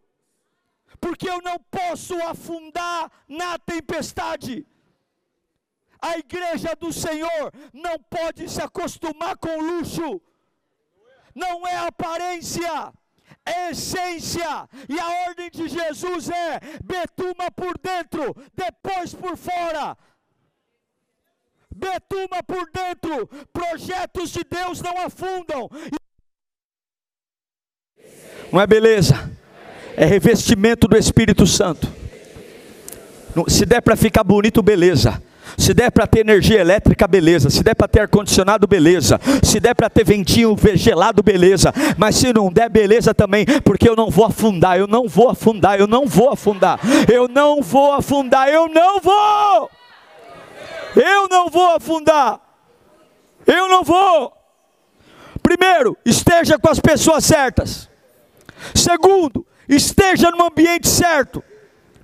porque 1.03 1.29
eu 1.29 1.43
não 1.43 1.59
posso 1.59 2.15
afundar 2.23 3.11
na 3.29 3.59
tempestade. 3.59 4.65
A 6.01 6.17
igreja 6.17 6.77
do 6.77 6.93
Senhor 6.93 7.53
não 7.73 7.99
pode 7.99 8.49
se 8.49 8.63
acostumar 8.63 9.37
com 9.37 9.61
luxo, 9.61 10.21
não 11.35 11.67
é 11.67 11.77
aparência 11.77 12.93
é 13.45 13.71
essência, 13.71 14.69
e 14.89 15.01
a 15.01 15.09
ordem 15.27 15.51
de 15.51 15.69
Jesus 15.69 16.31
é: 16.31 16.61
betuma 16.85 17.51
por 17.51 17.77
dentro, 17.77 18.37
depois 18.55 19.13
por 19.13 19.37
fora. 19.37 19.97
Betuma 21.75 22.41
por 22.45 22.71
dentro, 22.71 23.27
projetos 23.53 24.31
de 24.31 24.45
Deus 24.45 24.81
não 24.81 24.97
afundam. 25.01 25.69
Não 28.53 28.61
é 28.61 28.67
beleza? 28.67 29.42
É 29.97 30.05
revestimento 30.05 30.89
do 30.89 30.97
Espírito 30.97 31.47
Santo. 31.47 31.89
Se 33.49 33.65
der 33.65 33.81
para 33.81 33.97
ficar 33.97 34.25
bonito, 34.25 34.63
beleza. 34.63 35.23
Se 35.57 35.75
der 35.75 35.91
para 35.91 36.07
ter 36.07 36.21
energia 36.21 36.61
elétrica, 36.61 37.07
beleza. 37.07 37.51
Se 37.51 37.63
der 37.63 37.75
para 37.75 37.89
ter 37.89 38.01
ar-condicionado, 38.01 38.67
beleza. 38.67 39.21
Se 39.43 39.61
der 39.61 39.75
para 39.75 39.91
ter 39.91 40.05
ventinho 40.05 40.57
gelado, 40.75 41.23
beleza. 41.23 41.73
Mas 41.97 42.17
se 42.17 42.33
não 42.33 42.51
der, 42.51 42.69
beleza 42.69 43.15
também, 43.15 43.45
porque 43.65 43.89
eu 43.89 43.97
não 43.97 44.11
vou 44.11 44.25
afundar, 44.25 44.79
eu 44.79 44.87
não 44.87 45.09
vou 45.09 45.29
afundar, 45.29 45.79
eu 45.79 45.87
não 45.87 46.07
vou 46.07 46.31
afundar, 46.31 46.81
eu 47.11 47.29
não 47.29 47.63
vou 47.63 47.93
afundar, 47.93 48.49
eu 48.49 48.69
não 48.69 49.01
vou. 49.01 49.71
Eu 50.97 51.29
não 51.29 51.49
vou 51.49 51.77
afundar. 51.77 52.41
Eu 53.47 53.69
não 53.69 53.83
vou. 53.83 54.33
Primeiro, 55.43 55.97
esteja 56.05 56.59
com 56.59 56.71
as 56.71 56.79
pessoas 56.79 57.25
certas. 57.25 57.89
Segundo, 58.75 59.45
esteja 59.75 60.31
no 60.31 60.45
ambiente 60.45 60.89
certo. 60.89 61.43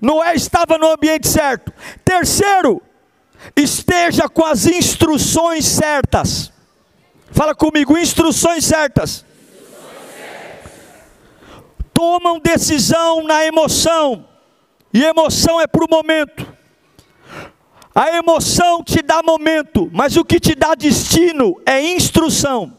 Noé 0.01 0.35
estava 0.35 0.77
no 0.77 0.91
ambiente 0.91 1.27
certo. 1.27 1.73
Terceiro, 2.03 2.81
esteja 3.55 4.29
com 4.29 4.45
as 4.45 4.65
instruções 4.65 5.65
certas. 5.65 6.51
Fala 7.31 7.53
comigo, 7.53 7.97
instruções 7.97 8.65
certas. 8.65 9.25
Tomam 11.93 12.39
decisão 12.39 13.23
na 13.23 13.45
emoção, 13.45 14.25
e 14.93 15.03
emoção 15.03 15.59
é 15.59 15.67
para 15.67 15.83
o 15.83 15.89
momento. 15.89 16.47
A 17.93 18.15
emoção 18.15 18.81
te 18.83 19.01
dá 19.01 19.21
momento, 19.21 19.89
mas 19.91 20.15
o 20.15 20.23
que 20.23 20.39
te 20.39 20.55
dá 20.55 20.73
destino 20.75 21.59
é 21.65 21.81
instrução. 21.81 22.78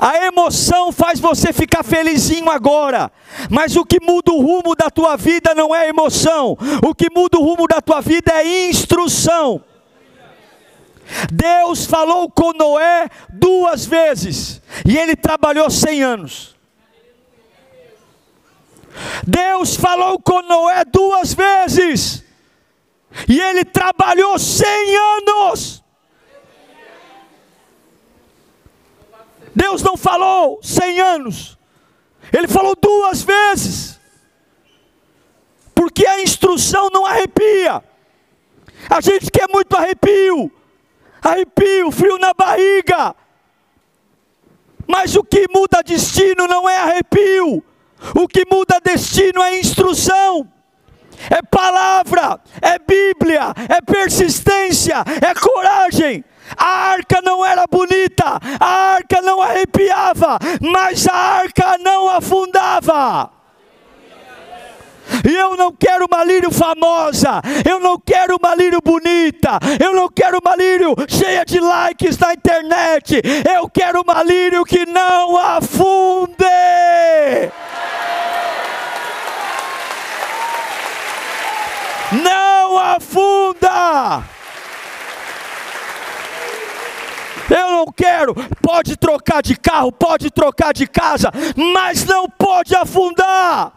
A 0.00 0.26
emoção 0.26 0.90
faz 0.90 1.20
você 1.20 1.52
ficar 1.52 1.84
felizinho 1.84 2.50
agora, 2.50 3.10
mas 3.48 3.76
o 3.76 3.84
que 3.84 4.00
muda 4.00 4.32
o 4.32 4.40
rumo 4.40 4.74
da 4.74 4.90
tua 4.90 5.16
vida 5.16 5.54
não 5.54 5.74
é 5.74 5.88
emoção, 5.88 6.58
o 6.84 6.94
que 6.94 7.08
muda 7.08 7.38
o 7.38 7.42
rumo 7.42 7.68
da 7.68 7.80
tua 7.80 8.00
vida 8.00 8.32
é 8.32 8.68
instrução. 8.68 9.62
Deus 11.32 11.86
falou 11.86 12.28
com 12.28 12.52
Noé 12.52 13.08
duas 13.30 13.86
vezes, 13.86 14.60
e 14.84 14.98
ele 14.98 15.14
trabalhou 15.14 15.70
cem 15.70 16.02
anos. 16.02 16.56
Deus 19.24 19.76
falou 19.76 20.18
com 20.18 20.42
Noé 20.42 20.84
duas 20.84 21.32
vezes, 21.32 22.24
e 23.28 23.40
ele 23.40 23.64
trabalhou 23.64 24.36
cem 24.38 24.96
anos. 24.96 25.85
Deus 29.56 29.82
não 29.82 29.96
falou 29.96 30.60
cem 30.62 31.00
anos, 31.00 31.58
Ele 32.30 32.46
falou 32.46 32.76
duas 32.78 33.22
vezes, 33.22 33.98
porque 35.74 36.06
a 36.06 36.20
instrução 36.20 36.90
não 36.92 37.06
arrepia. 37.06 37.82
A 38.90 39.00
gente 39.00 39.30
quer 39.30 39.48
muito 39.48 39.74
arrepio, 39.74 40.52
arrepio, 41.22 41.90
frio 41.90 42.18
na 42.18 42.34
barriga. 42.34 43.16
Mas 44.86 45.16
o 45.16 45.24
que 45.24 45.46
muda 45.50 45.82
destino 45.82 46.46
não 46.46 46.68
é 46.68 46.76
arrepio, 46.76 47.64
o 48.14 48.28
que 48.28 48.44
muda 48.52 48.78
destino 48.84 49.42
é 49.42 49.58
instrução, 49.58 50.46
é 51.30 51.40
palavra, 51.40 52.38
é 52.60 52.78
Bíblia, 52.78 53.54
é 53.70 53.80
persistência, 53.80 54.96
é 55.26 55.34
coragem. 55.34 56.22
A 56.56 56.90
arca 56.90 57.20
não 57.22 57.44
era 57.44 57.64
bonita, 57.66 58.38
a 58.60 58.66
arca 58.94 59.22
não 59.22 59.40
arrepiava, 59.40 60.38
mas 60.60 61.06
a 61.08 61.14
arca 61.14 61.78
não 61.78 62.08
afundava. 62.08 63.30
E 65.24 65.34
eu 65.34 65.56
não 65.56 65.72
quero 65.72 66.06
uma 66.10 66.24
lírio 66.24 66.50
famosa, 66.50 67.40
eu 67.68 67.78
não 67.80 67.98
quero 67.98 68.36
uma 68.36 68.54
lírio 68.54 68.80
bonita, 68.84 69.58
eu 69.80 69.94
não 69.94 70.08
quero 70.08 70.38
uma 70.44 70.56
lírio 70.56 70.94
cheia 71.08 71.44
de 71.44 71.60
likes 71.60 72.18
na 72.18 72.32
internet, 72.32 73.20
eu 73.56 73.68
quero 73.68 74.02
uma 74.02 74.22
lírio 74.22 74.64
que 74.64 74.84
não 74.86 75.36
afunde. 75.36 76.36
Não 82.12 82.78
afunda. 82.78 84.35
Eu 87.50 87.70
não 87.70 87.86
quero. 87.86 88.34
Pode 88.60 88.96
trocar 88.96 89.42
de 89.42 89.56
carro, 89.56 89.92
pode 89.92 90.30
trocar 90.30 90.72
de 90.72 90.86
casa, 90.86 91.30
mas 91.74 92.04
não 92.04 92.28
pode 92.28 92.74
afundar. 92.74 93.72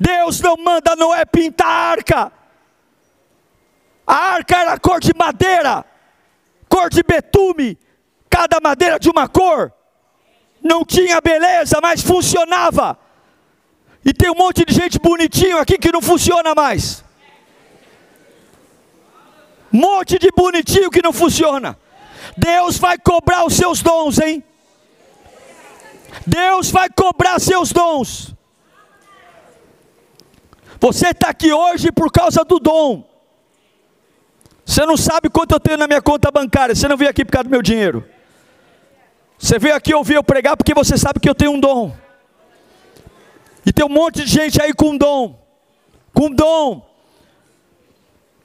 Deus 0.00 0.40
não 0.40 0.56
manda 0.56 0.96
Noé 0.96 1.24
pintar 1.24 1.66
a 1.66 1.90
arca. 1.90 2.32
A 4.06 4.14
arca 4.14 4.56
era 4.56 4.78
cor 4.78 5.00
de 5.00 5.12
madeira, 5.16 5.84
cor 6.68 6.88
de 6.88 7.02
betume, 7.02 7.78
cada 8.30 8.60
madeira 8.60 8.98
de 8.98 9.10
uma 9.10 9.28
cor. 9.28 9.72
Não 10.62 10.84
tinha 10.84 11.20
beleza, 11.20 11.78
mas 11.80 12.02
funcionava. 12.02 12.98
E 14.04 14.12
tem 14.12 14.30
um 14.30 14.36
monte 14.36 14.64
de 14.64 14.72
gente 14.72 14.98
bonitinho 14.98 15.58
aqui 15.58 15.78
que 15.78 15.90
não 15.90 16.00
funciona 16.00 16.54
mais 16.54 17.05
monte 19.76 20.18
de 20.18 20.30
bonitinho 20.30 20.90
que 20.90 21.02
não 21.02 21.12
funciona. 21.12 21.78
Deus 22.36 22.78
vai 22.78 22.98
cobrar 22.98 23.44
os 23.44 23.54
seus 23.54 23.82
dons, 23.82 24.18
hein? 24.18 24.42
Deus 26.26 26.70
vai 26.70 26.88
cobrar 26.88 27.38
seus 27.38 27.72
dons. 27.72 28.34
Você 30.80 31.08
está 31.08 31.28
aqui 31.28 31.52
hoje 31.52 31.90
por 31.92 32.10
causa 32.10 32.44
do 32.44 32.58
dom. 32.58 33.04
Você 34.64 34.84
não 34.84 34.96
sabe 34.96 35.30
quanto 35.30 35.52
eu 35.52 35.60
tenho 35.60 35.78
na 35.78 35.86
minha 35.86 36.02
conta 36.02 36.30
bancária. 36.30 36.74
Você 36.74 36.88
não 36.88 36.96
veio 36.96 37.10
aqui 37.10 37.24
por 37.24 37.32
causa 37.32 37.44
do 37.44 37.50
meu 37.50 37.62
dinheiro. 37.62 38.06
Você 39.38 39.58
veio 39.58 39.74
aqui 39.74 39.94
ouvir 39.94 40.14
eu 40.14 40.24
pregar 40.24 40.56
porque 40.56 40.74
você 40.74 40.96
sabe 40.96 41.20
que 41.20 41.28
eu 41.28 41.34
tenho 41.34 41.52
um 41.52 41.60
dom. 41.60 41.94
E 43.64 43.72
tem 43.72 43.84
um 43.84 43.88
monte 43.88 44.24
de 44.24 44.30
gente 44.30 44.60
aí 44.60 44.72
com 44.72 44.96
dom. 44.96 45.38
Com 46.12 46.30
dom 46.30 46.86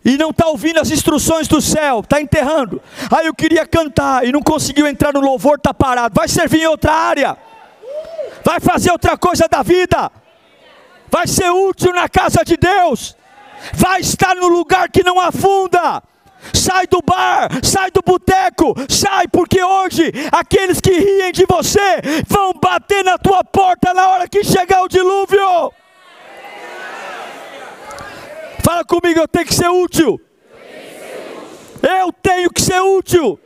e 0.03 0.17
não 0.17 0.31
está 0.31 0.47
ouvindo 0.47 0.79
as 0.79 0.89
instruções 0.89 1.47
do 1.47 1.61
céu, 1.61 1.99
está 1.99 2.19
enterrando. 2.19 2.81
Aí 3.11 3.27
eu 3.27 3.33
queria 3.33 3.65
cantar 3.65 4.25
e 4.25 4.31
não 4.31 4.41
conseguiu 4.41 4.87
entrar 4.87 5.13
no 5.13 5.19
louvor, 5.19 5.57
está 5.57 5.73
parado. 5.73 6.15
Vai 6.15 6.27
servir 6.27 6.63
em 6.63 6.67
outra 6.67 6.91
área, 6.91 7.37
vai 8.43 8.59
fazer 8.59 8.91
outra 8.91 9.17
coisa 9.17 9.47
da 9.47 9.61
vida, 9.61 10.11
vai 11.09 11.27
ser 11.27 11.49
útil 11.51 11.93
na 11.93 12.09
casa 12.09 12.43
de 12.43 12.57
Deus, 12.57 13.15
vai 13.73 14.01
estar 14.01 14.35
no 14.35 14.47
lugar 14.47 14.89
que 14.89 15.03
não 15.03 15.19
afunda. 15.19 16.03
Sai 16.53 16.87
do 16.87 17.03
bar, 17.05 17.49
sai 17.61 17.91
do 17.91 18.01
boteco, 18.03 18.73
sai, 18.89 19.27
porque 19.27 19.63
hoje 19.63 20.11
aqueles 20.31 20.81
que 20.81 20.89
riem 20.89 21.31
de 21.31 21.45
você 21.45 22.01
vão 22.27 22.51
bater 22.53 23.03
na 23.03 23.15
tua 23.15 23.43
porta 23.43 23.93
na 23.93 24.07
hora 24.07 24.27
que 24.27 24.43
chegar 24.43 24.81
o 24.81 24.87
dilúvio. 24.87 25.71
Fala 28.71 28.85
comigo, 28.85 29.19
eu 29.19 29.27
tenho 29.27 29.45
que 29.45 29.53
ser 29.53 29.67
útil. 29.67 30.17
Eu 31.83 32.13
tenho 32.13 32.49
que 32.49 32.61
ser 32.61 32.79
útil. 32.79 33.37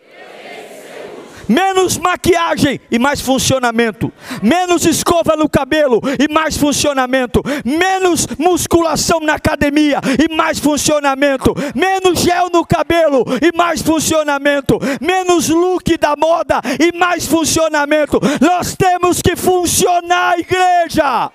menos 1.50 1.98
maquiagem 1.98 2.80
e 2.92 3.00
mais 3.00 3.22
funcionamento, 3.22 4.12
menos 4.42 4.86
escova 4.86 5.36
no 5.36 5.50
cabelo 5.50 6.00
e 6.20 6.32
mais 6.32 6.58
funcionamento, 6.58 7.42
menos 7.64 8.28
musculação 8.38 9.20
na 9.20 9.34
academia 9.36 10.00
e 10.20 10.32
mais 10.32 10.60
funcionamento, 10.60 11.54
menos 11.76 12.20
gel 12.20 12.50
no 12.52 12.66
cabelo 12.66 13.24
e 13.42 13.56
mais 13.56 13.82
funcionamento, 13.82 14.80
menos 15.00 15.50
look 15.50 15.98
da 15.98 16.16
moda 16.16 16.62
e 16.80 16.96
mais 16.96 17.26
funcionamento. 17.26 18.20
Nós 18.42 18.76
temos 18.76 19.22
que 19.24 19.36
funcionar, 19.36 20.40
igreja. 20.40 21.32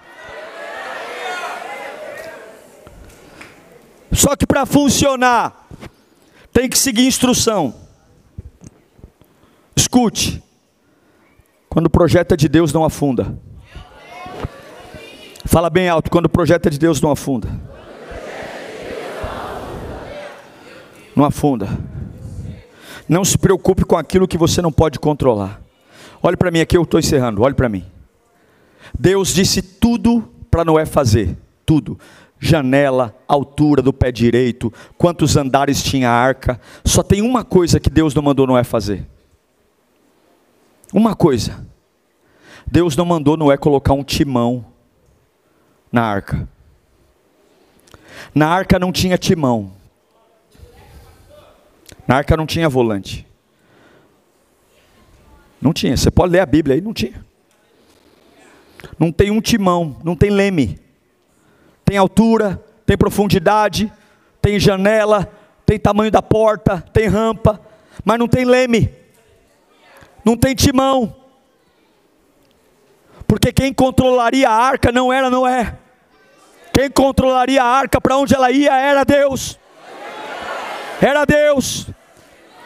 Só 4.13 4.35
que 4.35 4.47
para 4.47 4.67
funcionar, 4.67 5.69
tem 6.53 6.69
que 6.69 6.79
seguir 6.79 7.07
instrução. 7.07 7.75
Escute. 9.77 10.43
Quando 11.69 11.87
o 11.87 11.91
projeto 11.91 12.33
é 12.33 12.37
de 12.37 12.49
Deus, 12.49 12.73
não 12.73 12.85
afunda. 12.85 13.39
Fala 15.45 15.71
bem 15.71 15.89
alto. 15.89 16.11
Quando 16.11 16.27
o 16.27 16.31
projeto 16.31 16.67
é 16.67 16.71
de 16.71 16.79
Deus, 16.79 17.01
não 17.01 17.11
afunda. 17.11 17.49
Não 21.15 21.25
afunda. 21.25 21.69
Não 23.09 23.25
se 23.25 23.39
preocupe 23.39 23.85
com 23.85 23.97
aquilo 23.97 24.29
que 24.29 24.39
você 24.39 24.61
não 24.61 24.73
pode 24.73 24.99
controlar. 24.99 25.61
Olhe 26.23 26.37
para 26.37 26.51
mim 26.51 26.61
aqui, 26.61 26.77
eu 26.77 26.83
estou 26.83 26.99
encerrando. 26.99 27.43
Olhe 27.43 27.55
para 27.55 27.69
mim. 27.69 27.85
Deus 28.99 29.33
disse 29.33 29.63
tudo 29.63 30.29
para 30.51 30.65
Noé 30.65 30.85
fazer. 30.85 31.37
Tudo 31.65 31.99
janela, 32.41 33.15
altura 33.29 33.83
do 33.83 33.93
pé 33.93 34.11
direito, 34.11 34.73
quantos 34.97 35.37
andares 35.37 35.83
tinha 35.83 36.09
a 36.09 36.15
arca. 36.15 36.59
Só 36.83 37.03
tem 37.03 37.21
uma 37.21 37.45
coisa 37.45 37.79
que 37.79 37.91
Deus 37.91 38.15
não 38.15 38.23
mandou 38.23 38.47
Noé 38.47 38.65
fazer. 38.65 39.07
Uma 40.93 41.15
coisa. 41.15 41.65
Deus 42.67 42.97
não 42.97 43.05
mandou 43.05 43.37
Noé 43.37 43.59
colocar 43.59 43.93
um 43.93 44.03
timão 44.03 44.65
na 45.93 46.03
arca. 46.03 46.49
Na 48.35 48.49
arca 48.49 48.79
não 48.79 48.91
tinha 48.91 49.19
timão. 49.19 49.73
Na 52.09 52.17
arca 52.17 52.37
não 52.37 52.47
tinha 52.47 52.69
volante. 52.69 53.27
Não 55.61 55.75
tinha. 55.75 55.97
Você 55.97 56.11
pode 56.11 56.33
ler 56.33 56.41
a 56.41 56.47
Bíblia 56.47 56.75
aí, 56.75 56.81
não 56.81 56.95
tinha. 56.95 57.25
Não 58.99 59.13
tem 59.13 59.31
um 59.31 59.43
timão, 59.43 59.99
não 60.03 60.17
tem 60.17 60.31
leme 60.31 60.90
tem 61.91 61.97
altura, 61.97 62.65
tem 62.87 62.97
profundidade, 62.97 63.93
tem 64.41 64.61
janela, 64.61 65.29
tem 65.67 65.77
tamanho 65.77 66.09
da 66.09 66.23
porta, 66.23 66.85
tem 66.93 67.09
rampa, 67.09 67.61
mas 68.05 68.17
não 68.17 68.29
tem 68.29 68.45
leme, 68.45 68.95
não 70.25 70.37
tem 70.37 70.55
timão. 70.55 71.17
Porque 73.27 73.53
quem 73.53 73.75
controlaria 73.75 74.49
a 74.49 74.53
arca 74.53 74.93
não 74.93 75.13
era 75.13 75.29
Noé. 75.29 75.77
Quem 76.73 76.89
controlaria 76.89 77.61
a 77.61 77.67
arca 77.67 78.01
para 78.01 78.17
onde 78.17 78.37
ela 78.37 78.53
ia 78.53 78.73
era 78.73 79.05
Deus. 79.05 79.59
Era 81.03 81.25
Deus. 81.25 81.89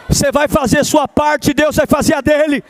Você 0.07 0.31
vai 0.31 0.49
fazer 0.49 0.85
sua 0.85 1.09
parte, 1.09 1.55
Deus 1.55 1.77
vai 1.77 1.87
fazer 1.87 2.13
a 2.13 2.21
dele. 2.21 2.63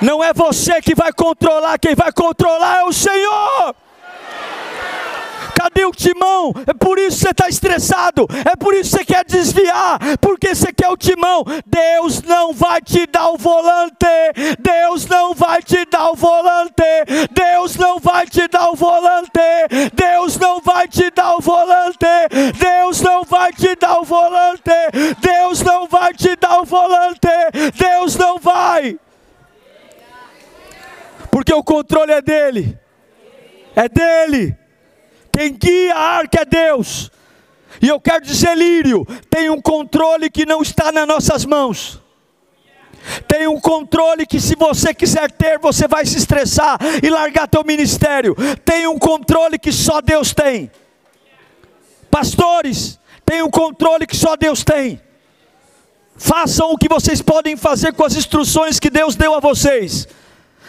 Não 0.00 0.22
é 0.22 0.32
você 0.32 0.80
que 0.80 0.94
vai 0.94 1.12
controlar, 1.12 1.76
quem 1.76 1.96
vai 1.96 2.12
controlar 2.12 2.82
é 2.82 2.84
o 2.84 2.92
Senhor. 2.92 3.74
Cadê 5.70 5.84
o 5.84 5.92
timão? 5.92 6.52
É 6.66 6.74
por 6.74 6.98
isso 6.98 7.18
que 7.18 7.22
você 7.24 7.30
está 7.30 7.48
estressado, 7.48 8.26
é 8.44 8.56
por 8.56 8.74
isso 8.74 8.90
que 8.90 8.98
você 8.98 9.04
quer 9.04 9.24
desviar, 9.24 9.98
porque 10.20 10.54
você 10.54 10.72
quer 10.72 10.88
o 10.88 10.96
timão. 10.96 11.44
Deus 11.64 12.22
não 12.22 12.52
vai 12.52 12.80
te 12.80 13.06
dar 13.06 13.30
o 13.30 13.38
volante, 13.38 13.94
Deus 14.58 15.06
não 15.06 15.34
vai 15.34 15.62
te 15.62 15.84
dar 15.86 16.10
o 16.10 16.16
volante, 16.16 16.82
Deus 17.32 17.76
não 17.76 17.98
vai 17.98 18.26
te 18.26 18.48
dar 18.48 18.70
o 18.70 18.76
volante, 18.76 19.40
Deus 19.94 20.36
não 20.38 20.60
vai 20.60 20.88
te 20.88 21.10
dar 21.10 21.36
o 21.36 21.40
volante, 21.40 22.06
Deus 22.58 23.00
não 23.00 23.24
vai 23.24 23.52
te 23.52 23.74
dar 23.76 24.00
o 24.00 24.04
volante, 24.04 24.70
Deus 25.20 25.62
não 25.62 25.86
vai 25.86 26.12
te 26.14 26.36
dar 26.36 26.60
o 26.60 26.64
volante, 26.64 27.28
Deus 27.78 28.16
não 28.16 28.38
vai. 28.38 28.98
Porque 31.30 31.54
o 31.54 31.62
controle 31.62 32.12
é 32.12 32.20
dele. 32.20 32.78
É 33.76 33.88
dele. 33.88 34.59
Quem 35.32 35.52
guia 35.52 35.94
a 35.94 36.00
arca 36.18 36.42
é 36.42 36.44
Deus. 36.44 37.10
E 37.80 37.88
eu 37.88 38.00
quero 38.00 38.24
dizer, 38.24 38.56
Lírio, 38.56 39.06
tem 39.28 39.48
um 39.48 39.60
controle 39.60 40.28
que 40.30 40.44
não 40.44 40.60
está 40.62 40.90
nas 40.90 41.06
nossas 41.06 41.44
mãos. 41.44 42.00
Tem 43.26 43.46
um 43.46 43.58
controle 43.58 44.26
que 44.26 44.40
se 44.40 44.54
você 44.54 44.92
quiser 44.92 45.30
ter, 45.30 45.58
você 45.58 45.88
vai 45.88 46.04
se 46.04 46.18
estressar 46.18 46.78
e 47.02 47.08
largar 47.08 47.48
teu 47.48 47.64
ministério. 47.64 48.36
Tem 48.64 48.86
um 48.86 48.98
controle 48.98 49.58
que 49.58 49.72
só 49.72 50.00
Deus 50.00 50.34
tem. 50.34 50.70
Pastores, 52.10 52.98
tem 53.24 53.42
um 53.42 53.50
controle 53.50 54.06
que 54.06 54.16
só 54.16 54.36
Deus 54.36 54.64
tem. 54.64 55.00
Façam 56.16 56.72
o 56.72 56.76
que 56.76 56.88
vocês 56.88 57.22
podem 57.22 57.56
fazer 57.56 57.94
com 57.94 58.04
as 58.04 58.14
instruções 58.14 58.78
que 58.78 58.90
Deus 58.90 59.16
deu 59.16 59.34
a 59.34 59.40
vocês. 59.40 60.06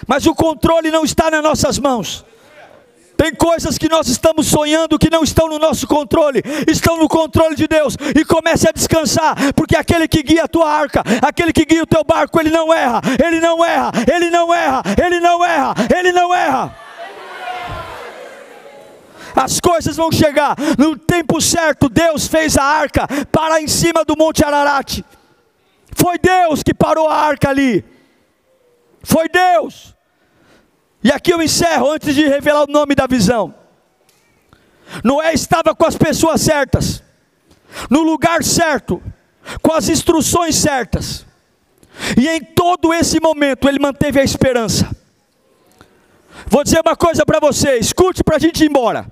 Mas 0.08 0.26
o 0.26 0.34
controle 0.34 0.89
não 0.89 1.04
está 1.04 1.30
nas 1.30 1.43
nossas 1.43 1.78
mãos. 1.78 2.24
Tem 3.21 3.36
coisas 3.36 3.77
que 3.77 3.88
nós 3.88 4.07
estamos 4.07 4.47
sonhando 4.47 4.97
que 4.97 5.07
não 5.07 5.23
estão 5.23 5.47
no 5.47 5.60
nosso 5.60 5.86
controle, 5.86 6.41
estão 6.67 6.97
no 6.97 7.07
controle 7.07 7.55
de 7.55 7.67
Deus. 7.67 7.95
E 8.15 8.25
comece 8.25 8.67
a 8.67 8.71
descansar, 8.71 9.53
porque 9.53 9.77
aquele 9.77 10.07
que 10.07 10.23
guia 10.23 10.45
a 10.45 10.47
tua 10.47 10.67
arca, 10.67 11.03
aquele 11.21 11.53
que 11.53 11.63
guia 11.63 11.84
o 11.84 11.86
teu 11.86 12.03
barco, 12.03 12.39
ele 12.39 12.49
não 12.49 12.73
erra, 12.73 12.99
ele 13.23 13.39
não 13.39 13.63
erra, 13.63 13.91
ele 14.12 14.31
não 14.31 14.51
erra, 14.51 14.81
ele 15.05 15.19
não 15.19 15.45
erra, 15.45 15.75
ele 15.95 16.12
não 16.12 16.34
erra. 16.34 16.75
As 19.36 19.60
coisas 19.60 19.95
vão 19.95 20.12
chegar 20.12 20.55
no 20.75 20.97
tempo 20.97 21.39
certo. 21.39 21.89
Deus 21.89 22.25
fez 22.25 22.57
a 22.57 22.63
arca 22.63 23.07
parar 23.31 23.62
em 23.62 23.67
cima 23.67 24.03
do 24.03 24.17
Monte 24.17 24.43
Ararat. 24.43 25.03
Foi 25.95 26.17
Deus 26.17 26.63
que 26.63 26.73
parou 26.73 27.07
a 27.07 27.15
arca 27.15 27.49
ali. 27.49 27.86
Foi 29.03 29.29
Deus. 29.29 29.93
E 31.04 31.12
aqui 31.12 31.34
eu 31.34 31.42
encerro 31.42 31.92
antes 31.92 32.14
de 32.14 32.28
revelar 32.28 32.64
o 32.64 32.72
nome 32.72 32.94
da 32.94 33.08
visão. 33.08 33.54
Noé 35.04 35.34
estava 35.34 35.74
com 35.74 35.86
as 35.86 35.96
pessoas 35.96 36.42
certas, 36.42 37.04
no 37.90 38.02
lugar 38.02 38.44
certo, 38.44 39.02
com 39.62 39.74
as 39.74 39.90
instruções 39.90 40.56
certas. 40.56 41.26
E 42.18 42.28
em 42.28 42.44
todo 42.44 42.94
esse 42.94 43.20
momento 43.20 43.68
ele 43.68 43.80
manteve 43.80 44.20
a 44.20 44.24
esperança. 44.24 44.90
Vou 46.48 46.64
dizer 46.64 46.82
uma 46.86 46.96
coisa 46.96 47.26
para 47.26 47.40
você, 47.40 47.78
escute 47.78 48.24
para 48.24 48.36
a 48.36 48.40
gente 48.40 48.64
ir 48.64 48.70
embora. 48.70 49.12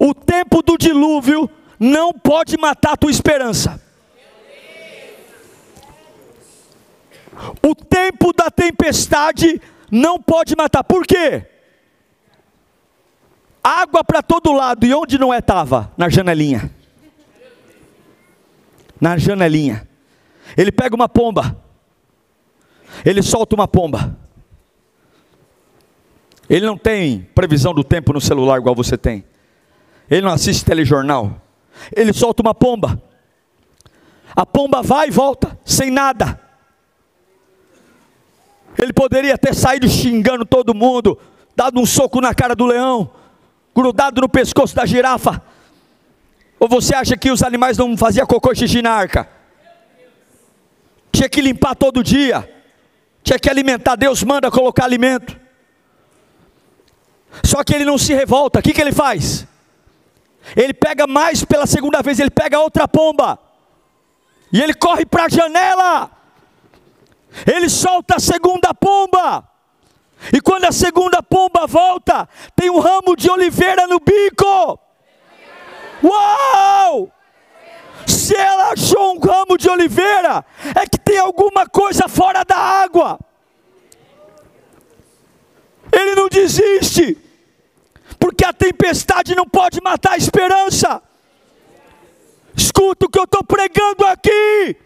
O 0.00 0.14
tempo 0.14 0.62
do 0.62 0.76
dilúvio 0.78 1.50
não 1.78 2.12
pode 2.12 2.56
matar 2.56 2.92
a 2.92 2.96
tua 2.96 3.10
esperança. 3.10 3.80
O 7.62 7.74
tempo 7.74 8.32
da 8.32 8.50
tempestade 8.50 9.60
não 9.90 10.20
pode 10.20 10.54
matar. 10.56 10.82
Por 10.84 11.06
quê? 11.06 11.46
Água 13.62 14.04
para 14.04 14.22
todo 14.22 14.52
lado. 14.52 14.84
E 14.86 14.94
onde 14.94 15.18
não 15.18 15.32
é 15.32 15.38
estava? 15.38 15.92
Na 15.96 16.08
janelinha. 16.08 16.70
Na 19.00 19.18
janelinha. 19.18 19.88
Ele 20.56 20.70
pega 20.70 20.94
uma 20.94 21.08
pomba. 21.08 21.56
Ele 23.04 23.22
solta 23.22 23.54
uma 23.54 23.68
pomba. 23.68 24.16
Ele 26.48 26.64
não 26.64 26.78
tem 26.78 27.28
previsão 27.34 27.74
do 27.74 27.82
tempo 27.82 28.12
no 28.12 28.20
celular 28.20 28.58
igual 28.58 28.74
você 28.74 28.96
tem. 28.96 29.24
Ele 30.08 30.22
não 30.22 30.30
assiste 30.30 30.64
telejornal. 30.64 31.40
Ele 31.94 32.12
solta 32.12 32.42
uma 32.42 32.54
pomba. 32.54 33.02
A 34.34 34.46
pomba 34.46 34.82
vai 34.82 35.08
e 35.08 35.10
volta 35.10 35.58
sem 35.64 35.90
nada. 35.90 36.40
Ele 38.80 38.92
poderia 38.92 39.38
ter 39.38 39.54
saído 39.54 39.88
xingando 39.88 40.44
todo 40.44 40.74
mundo, 40.74 41.18
dado 41.54 41.80
um 41.80 41.86
soco 41.86 42.20
na 42.20 42.34
cara 42.34 42.54
do 42.54 42.66
leão, 42.66 43.10
grudado 43.74 44.20
no 44.20 44.28
pescoço 44.28 44.74
da 44.74 44.84
girafa. 44.84 45.42
Ou 46.58 46.68
você 46.68 46.94
acha 46.94 47.16
que 47.16 47.30
os 47.30 47.42
animais 47.42 47.78
não 47.78 47.96
faziam 47.96 48.26
cocô 48.26 48.52
e 48.52 48.56
xixi 48.56 48.82
na 48.82 48.92
arca? 48.92 49.28
Tinha 51.12 51.28
que 51.28 51.40
limpar 51.40 51.74
todo 51.74 52.02
dia, 52.02 52.48
tinha 53.22 53.38
que 53.38 53.48
alimentar. 53.48 53.96
Deus 53.96 54.22
manda 54.22 54.50
colocar 54.50 54.84
alimento. 54.84 55.38
Só 57.42 57.62
que 57.64 57.74
ele 57.74 57.84
não 57.84 57.98
se 57.98 58.14
revolta. 58.14 58.58
O 58.58 58.62
que, 58.62 58.72
que 58.72 58.80
ele 58.80 58.92
faz? 58.92 59.46
Ele 60.54 60.72
pega 60.72 61.06
mais 61.06 61.44
pela 61.44 61.66
segunda 61.66 62.02
vez, 62.02 62.20
ele 62.20 62.30
pega 62.30 62.60
outra 62.60 62.86
pomba. 62.86 63.38
E 64.52 64.62
ele 64.62 64.74
corre 64.74 65.04
para 65.04 65.24
a 65.24 65.28
janela 65.28 66.10
ele 67.44 67.68
solta 67.68 68.16
a 68.16 68.20
segunda 68.20 68.72
pomba. 68.72 69.46
E 70.32 70.40
quando 70.40 70.64
a 70.64 70.72
segunda 70.72 71.22
pomba 71.22 71.66
volta, 71.66 72.28
tem 72.54 72.70
um 72.70 72.78
ramo 72.78 73.16
de 73.16 73.30
oliveira 73.30 73.86
no 73.86 74.00
bico. 74.00 74.78
Uau! 76.02 77.12
Se 78.06 78.34
ela 78.34 78.72
achou 78.72 79.16
um 79.16 79.18
ramo 79.18 79.58
de 79.58 79.68
oliveira, 79.68 80.44
é 80.74 80.86
que 80.86 80.98
tem 80.98 81.18
alguma 81.18 81.66
coisa 81.68 82.08
fora 82.08 82.44
da 82.44 82.56
água. 82.56 83.18
Ele 85.92 86.14
não 86.14 86.28
desiste, 86.28 87.16
porque 88.18 88.44
a 88.44 88.52
tempestade 88.52 89.34
não 89.34 89.46
pode 89.46 89.80
matar 89.80 90.12
a 90.12 90.16
esperança. 90.16 91.02
Escuta 92.56 93.06
o 93.06 93.08
que 93.08 93.18
eu 93.18 93.24
estou 93.24 93.44
pregando 93.44 94.06
aqui. 94.06 94.76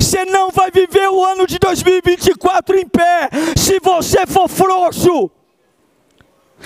Você 0.00 0.24
não 0.24 0.50
vai 0.50 0.70
viver 0.70 1.08
o 1.08 1.24
ano 1.24 1.46
de 1.46 1.58
2024 1.58 2.78
em 2.78 2.88
pé 2.88 3.30
se 3.56 3.78
você 3.80 4.26
for 4.26 4.48
frouxo. 4.48 5.30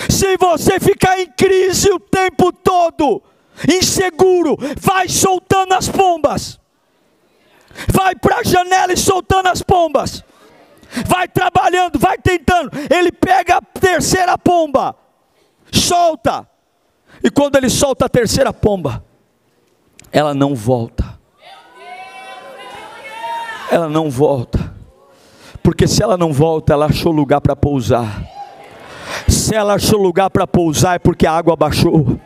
Se 0.09 0.37
você 0.37 0.81
ficar 0.81 1.19
em 1.21 1.27
crise 1.27 1.91
o 1.91 2.01
tempo 2.01 2.53
todo, 2.53 3.23
inseguro, 3.69 4.57
vai 4.81 5.09
soltando 5.09 5.75
as 5.75 5.89
pombas. 5.89 6.59
Vai 7.93 8.15
para 8.15 8.39
a 8.39 8.43
janela 8.43 8.93
e 8.93 8.97
soltando 8.97 9.49
as 9.49 9.63
pombas. 9.63 10.25
Vai 11.07 11.29
trabalhando, 11.29 11.99
vai 11.99 12.19
tentando. 12.19 12.71
Ele 12.93 13.13
pega 13.13 13.59
a 13.59 13.63
terceira 13.63 14.37
pomba, 14.39 14.97
solta. 15.73 16.49
E 17.23 17.31
quando 17.31 17.57
ele 17.57 17.69
solta 17.69 18.07
a 18.07 18.09
terceira 18.09 18.53
pomba, 18.53 19.05
ela 20.11 20.33
não 20.33 20.55
volta. 20.55 21.20
Ela 23.71 23.89
não 23.89 24.11
volta. 24.11 24.73
Porque 25.63 25.87
se 25.87 26.03
ela 26.03 26.17
não 26.17 26.33
volta, 26.33 26.73
ela 26.73 26.87
achou 26.87 27.13
lugar 27.13 27.41
para 27.41 27.55
pousar. 27.55 28.23
Se 29.29 29.55
ela 29.55 29.75
achou 29.75 30.01
lugar 30.01 30.31
para 30.31 30.47
pousar, 30.47 30.97
é 30.97 30.99
porque 30.99 31.27
a 31.27 31.33
água 31.33 31.55
baixou. 31.57 32.19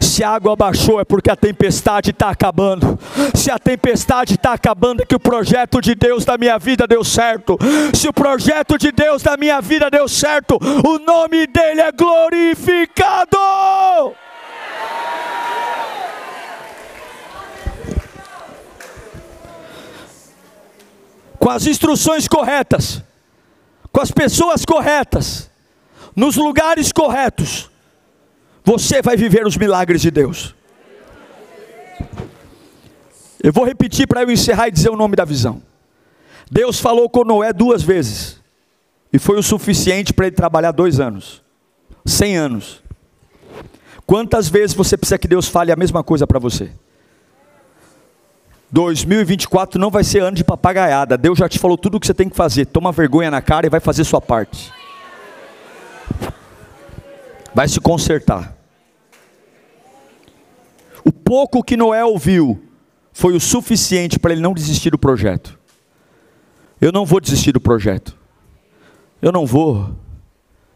Se 0.00 0.22
a 0.22 0.30
água 0.30 0.54
baixou 0.54 1.00
é 1.00 1.04
porque 1.04 1.30
a 1.30 1.36
tempestade 1.36 2.10
está 2.10 2.30
acabando. 2.30 2.98
Se 3.34 3.50
a 3.50 3.58
tempestade 3.58 4.34
está 4.34 4.52
acabando 4.52 5.02
é 5.02 5.06
que 5.06 5.14
o 5.14 5.20
projeto 5.20 5.80
de 5.80 5.94
Deus 5.94 6.24
da 6.24 6.38
minha 6.38 6.58
vida 6.58 6.86
deu 6.86 7.02
certo. 7.02 7.58
Se 7.94 8.08
o 8.08 8.12
projeto 8.12 8.78
de 8.78 8.92
Deus 8.92 9.22
da 9.22 9.36
minha 9.36 9.60
vida 9.60 9.90
deu 9.90 10.08
certo, 10.08 10.58
o 10.86 10.98
nome 10.98 11.46
dele 11.46 11.80
é 11.80 11.92
glorificado. 11.92 13.38
Com 21.42 21.50
as 21.50 21.66
instruções 21.66 22.28
corretas, 22.28 23.02
com 23.90 24.00
as 24.00 24.12
pessoas 24.12 24.64
corretas, 24.64 25.50
nos 26.14 26.36
lugares 26.36 26.92
corretos, 26.92 27.68
você 28.64 29.02
vai 29.02 29.16
viver 29.16 29.44
os 29.44 29.56
milagres 29.56 30.00
de 30.00 30.08
Deus. 30.08 30.54
Eu 33.42 33.52
vou 33.52 33.64
repetir 33.64 34.06
para 34.06 34.22
eu 34.22 34.30
encerrar 34.30 34.68
e 34.68 34.70
dizer 34.70 34.90
o 34.90 34.96
nome 34.96 35.16
da 35.16 35.24
visão. 35.24 35.60
Deus 36.48 36.78
falou 36.78 37.10
com 37.10 37.24
Noé 37.24 37.52
duas 37.52 37.82
vezes, 37.82 38.40
e 39.12 39.18
foi 39.18 39.36
o 39.36 39.42
suficiente 39.42 40.12
para 40.12 40.28
ele 40.28 40.36
trabalhar 40.36 40.70
dois 40.70 41.00
anos, 41.00 41.42
cem 42.06 42.36
anos. 42.36 42.80
Quantas 44.06 44.48
vezes 44.48 44.76
você 44.76 44.96
precisa 44.96 45.18
que 45.18 45.26
Deus 45.26 45.48
fale 45.48 45.72
a 45.72 45.76
mesma 45.76 46.04
coisa 46.04 46.24
para 46.24 46.38
você? 46.38 46.70
2024 48.72 49.78
não 49.78 49.90
vai 49.90 50.02
ser 50.02 50.22
ano 50.22 50.36
de 50.36 50.42
papagaiada. 50.42 51.16
Deus 51.16 51.38
já 51.38 51.48
te 51.48 51.58
falou 51.58 51.76
tudo 51.76 51.96
o 51.96 52.00
que 52.00 52.06
você 52.06 52.14
tem 52.14 52.28
que 52.28 52.36
fazer. 52.36 52.66
Toma 52.66 52.90
vergonha 52.90 53.30
na 53.30 53.42
cara 53.42 53.66
e 53.66 53.70
vai 53.70 53.80
fazer 53.80 54.02
sua 54.04 54.20
parte 54.20 54.72
vai 57.54 57.68
se 57.68 57.80
consertar. 57.80 58.56
O 61.04 61.12
pouco 61.12 61.62
que 61.62 61.76
Noé 61.76 62.04
ouviu 62.04 62.62
foi 63.12 63.34
o 63.34 63.40
suficiente 63.40 64.18
para 64.18 64.32
ele 64.32 64.40
não 64.40 64.54
desistir 64.54 64.90
do 64.90 64.98
projeto. 64.98 65.58
Eu 66.80 66.92
não 66.92 67.04
vou 67.04 67.20
desistir 67.20 67.52
do 67.52 67.60
projeto. 67.60 68.16
Eu 69.20 69.30
não 69.30 69.46
vou. 69.46 69.90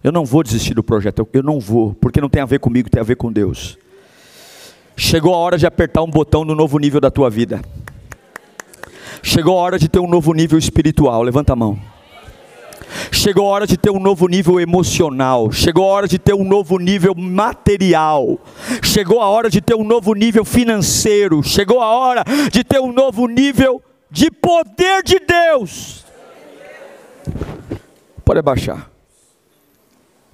Eu 0.03 0.13
não 0.13 0.25
vou 0.25 0.43
desistir 0.43 0.75
do 0.75 0.83
projeto. 0.83 1.27
Eu 1.33 1.43
não 1.43 1.59
vou, 1.59 1.95
porque 1.95 2.21
não 2.21 2.29
tem 2.29 2.43
a 2.43 2.47
ver 2.47 2.61
comigo, 2.61 2.91
tem 2.91 3.01
a 3.01 3.05
ver 3.05 3.17
com 3.17 3.33
Deus. 3.33 3.79
Chegou 4.97 5.35
a 5.35 5.39
hora 5.39 5.59
de 5.59 5.67
apertar 5.67 6.03
um 6.03 6.11
botão 6.11 6.45
no 6.45 6.55
novo 6.55 6.79
nível 6.79 7.01
da 7.01 7.11
tua 7.11 7.29
vida. 7.29 7.61
Chegou 9.27 9.59
a 9.59 9.61
hora 9.61 9.77
de 9.77 9.89
ter 9.89 9.99
um 9.99 10.07
novo 10.07 10.33
nível 10.33 10.57
espiritual. 10.57 11.21
Levanta 11.21 11.53
a 11.53 11.57
mão. 11.57 11.77
Chegou 13.11 13.45
a 13.45 13.49
hora 13.49 13.67
de 13.67 13.77
ter 13.77 13.91
um 13.91 13.99
novo 13.99 14.29
nível 14.29 14.61
emocional, 14.61 15.51
chegou 15.51 15.85
a 15.85 15.89
hora 15.89 16.07
de 16.07 16.17
ter 16.17 16.33
um 16.33 16.45
novo 16.45 16.79
nível 16.79 17.13
material, 17.13 18.39
chegou 18.83 19.21
a 19.21 19.27
hora 19.27 19.51
de 19.51 19.61
ter 19.61 19.75
um 19.75 19.83
novo 19.83 20.15
nível 20.15 20.45
financeiro, 20.45 21.43
chegou 21.43 21.83
a 21.83 21.87
hora 21.87 22.23
de 22.53 22.63
ter 22.63 22.81
um 22.81 22.93
novo 22.93 23.27
nível 23.27 23.83
de 24.11 24.31
poder 24.31 25.03
de 25.03 25.19
Deus. 25.19 26.05
Pode 28.25 28.41
baixar. 28.43 28.89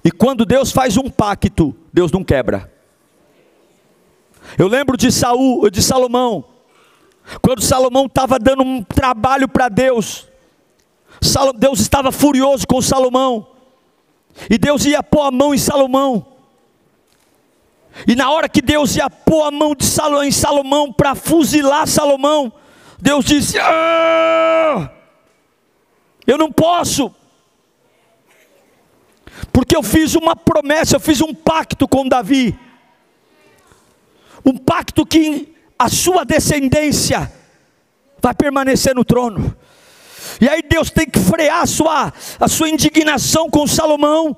E 0.05 0.11
quando 0.11 0.45
Deus 0.45 0.71
faz 0.71 0.97
um 0.97 1.09
pacto, 1.09 1.75
Deus 1.91 2.11
não 2.11 2.23
quebra. 2.23 2.71
Eu 4.57 4.67
lembro 4.67 4.95
de 4.95 5.11
Saul, 5.11 5.69
de 5.71 5.81
Salomão, 5.81 6.52
quando 7.41 7.61
Salomão 7.61 8.05
estava 8.05 8.37
dando 8.37 8.63
um 8.63 8.83
trabalho 8.83 9.47
para 9.47 9.69
Deus, 9.69 10.27
Deus 11.55 11.79
estava 11.79 12.11
furioso 12.11 12.67
com 12.67 12.81
Salomão. 12.81 13.47
E 14.49 14.57
Deus 14.57 14.85
ia 14.85 15.01
pôr 15.01 15.21
a 15.21 15.31
mão 15.31 15.53
em 15.53 15.57
Salomão. 15.57 16.25
E 18.07 18.15
na 18.15 18.31
hora 18.31 18.49
que 18.49 18.61
Deus 18.61 18.95
ia 18.95 19.09
pôr 19.09 19.43
a 19.43 19.51
mão 19.51 19.75
de 19.75 19.85
Salomão 19.85 20.23
em 20.23 20.31
Salomão 20.31 20.91
para 20.91 21.13
fuzilar 21.13 21.87
Salomão, 21.87 22.51
Deus 22.99 23.23
disse: 23.23 23.59
ah, 23.59 24.91
Eu 26.25 26.37
não 26.37 26.51
posso, 26.51 27.13
porque 29.51 29.75
eu 29.75 29.83
fiz 29.83 30.15
uma 30.15 30.35
promessa, 30.35 30.95
eu 30.95 30.99
fiz 30.99 31.21
um 31.21 31.33
pacto 31.33 31.87
com 31.87 32.07
Davi, 32.07 32.57
um 34.43 34.57
pacto 34.57 35.05
que 35.05 35.52
a 35.83 35.89
sua 35.89 36.23
descendência 36.23 37.29
vai 38.21 38.33
permanecer 38.33 38.95
no 38.95 39.03
trono. 39.03 39.53
E 40.39 40.47
aí 40.47 40.61
Deus 40.61 40.89
tem 40.89 41.05
que 41.05 41.19
frear 41.19 41.61
a 41.61 41.65
sua, 41.65 42.13
a 42.39 42.47
sua 42.47 42.69
indignação 42.69 43.49
com 43.49 43.67
Salomão, 43.67 44.37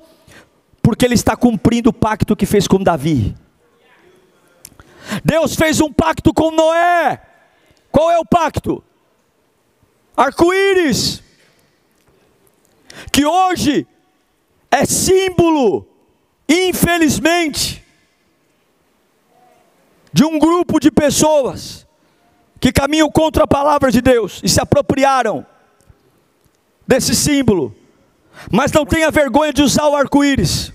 porque 0.82 1.04
ele 1.04 1.14
está 1.14 1.36
cumprindo 1.36 1.90
o 1.90 1.92
pacto 1.92 2.34
que 2.34 2.44
fez 2.44 2.66
com 2.66 2.82
Davi. 2.82 3.32
Deus 5.24 5.54
fez 5.54 5.80
um 5.80 5.92
pacto 5.92 6.34
com 6.34 6.50
Noé. 6.50 7.22
Qual 7.92 8.10
é 8.10 8.18
o 8.18 8.24
pacto? 8.24 8.82
Arco-íris. 10.16 11.22
Que 13.12 13.24
hoje 13.24 13.86
é 14.68 14.84
símbolo, 14.84 15.86
infelizmente, 16.48 17.85
de 20.16 20.24
um 20.24 20.38
grupo 20.38 20.80
de 20.80 20.90
pessoas 20.90 21.86
que 22.58 22.72
caminham 22.72 23.10
contra 23.10 23.44
a 23.44 23.46
palavra 23.46 23.92
de 23.92 24.00
Deus 24.00 24.40
e 24.42 24.48
se 24.48 24.58
apropriaram 24.58 25.44
desse 26.86 27.14
símbolo, 27.14 27.76
mas 28.50 28.72
não 28.72 28.86
tenha 28.86 29.10
vergonha 29.10 29.52
de 29.52 29.60
usar 29.60 29.86
o 29.86 29.94
arco-íris, 29.94 30.72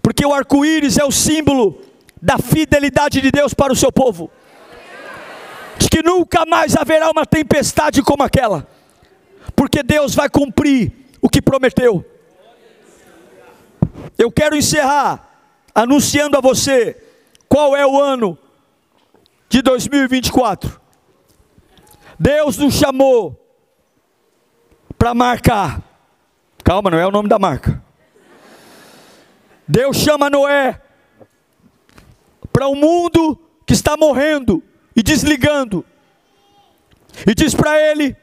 porque 0.00 0.24
o 0.24 0.32
arco-íris 0.32 0.96
é 0.96 1.04
o 1.04 1.10
símbolo 1.10 1.82
da 2.22 2.38
fidelidade 2.38 3.20
de 3.20 3.30
Deus 3.30 3.52
para 3.52 3.74
o 3.74 3.76
seu 3.76 3.92
povo, 3.92 4.30
de 5.76 5.90
que 5.90 6.02
nunca 6.02 6.46
mais 6.46 6.74
haverá 6.74 7.10
uma 7.10 7.26
tempestade 7.26 8.02
como 8.02 8.22
aquela, 8.22 8.66
porque 9.54 9.82
Deus 9.82 10.14
vai 10.14 10.30
cumprir 10.30 10.90
o 11.20 11.28
que 11.28 11.42
prometeu. 11.42 12.02
Eu 14.16 14.32
quero 14.32 14.56
encerrar 14.56 15.28
anunciando 15.74 16.38
a 16.38 16.40
você 16.40 17.09
qual 17.50 17.76
é 17.76 17.84
o 17.84 18.00
ano 18.00 18.38
de 19.48 19.60
2024. 19.60 20.80
Deus 22.16 22.56
nos 22.56 22.74
chamou 22.74 23.36
para 24.96 25.12
marcar. 25.12 25.82
Calma, 26.62 26.90
não 26.90 26.98
é 26.98 27.04
o 27.04 27.10
nome 27.10 27.28
da 27.28 27.40
marca. 27.40 27.82
Deus 29.66 29.96
chama 29.96 30.30
Noé 30.30 30.80
para 32.52 32.68
um 32.68 32.76
mundo 32.76 33.36
que 33.66 33.72
está 33.72 33.96
morrendo 33.96 34.62
e 34.94 35.02
desligando. 35.02 35.84
E 37.26 37.34
diz 37.34 37.52
para 37.52 37.80
ele: 37.80 38.16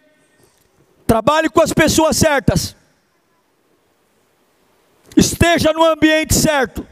trabalhe 1.05 1.49
com 1.49 1.61
as 1.61 1.73
pessoas 1.73 2.15
certas. 2.15 2.77
Esteja 5.17 5.73
no 5.73 5.83
ambiente 5.83 6.33
certo. 6.33 6.87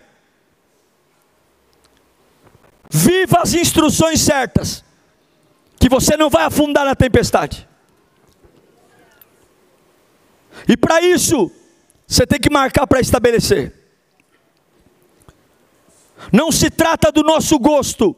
Viva 2.96 3.42
as 3.42 3.54
instruções 3.54 4.22
certas. 4.22 4.82
Que 5.78 5.90
você 5.90 6.16
não 6.16 6.30
vai 6.30 6.46
afundar 6.46 6.86
na 6.86 6.96
tempestade. 6.96 7.68
E 10.66 10.78
para 10.78 11.02
isso, 11.02 11.52
você 12.08 12.26
tem 12.26 12.40
que 12.40 12.50
marcar 12.50 12.88
para 12.88 13.02
estabelecer. 13.02 13.74
Não 16.32 16.54
se 16.54 16.70
trata 16.70 17.12
do 17.12 17.22
nosso 17.22 17.60
gosto, 17.60 18.16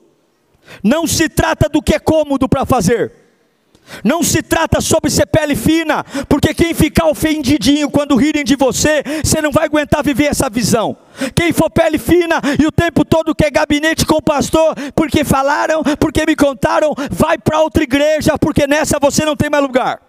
Não 0.83 1.07
se 1.07 1.27
trata 1.27 1.67
do 1.67 1.81
que 1.81 1.95
é 1.95 1.99
cômodo 1.99 2.47
para 2.47 2.65
fazer. 2.65 3.26
Não 4.03 4.23
se 4.23 4.41
trata 4.41 4.81
sobre 4.81 5.09
ser 5.09 5.25
pele 5.25 5.55
fina, 5.55 6.03
porque 6.27 6.53
quem 6.53 6.73
ficar 6.73 7.07
ofendidinho 7.07 7.89
quando 7.89 8.15
rirem 8.15 8.43
de 8.43 8.55
você, 8.55 9.03
você 9.23 9.41
não 9.41 9.51
vai 9.51 9.65
aguentar 9.65 10.03
viver 10.03 10.25
essa 10.25 10.49
visão. 10.49 10.97
Quem 11.35 11.51
for 11.51 11.69
pele 11.69 11.97
fina 11.97 12.41
e 12.61 12.65
o 12.65 12.71
tempo 12.71 13.03
todo 13.03 13.33
quer 13.33 13.49
gabinete 13.49 14.05
com 14.05 14.15
o 14.15 14.21
pastor, 14.21 14.75
porque 14.93 15.23
falaram, 15.23 15.83
porque 15.99 16.25
me 16.25 16.35
contaram, 16.35 16.93
vai 17.11 17.37
para 17.37 17.61
outra 17.61 17.83
igreja, 17.83 18.37
porque 18.37 18.67
nessa 18.67 18.99
você 18.99 19.25
não 19.25 19.35
tem 19.35 19.49
mais 19.49 19.63
lugar. 19.63 19.99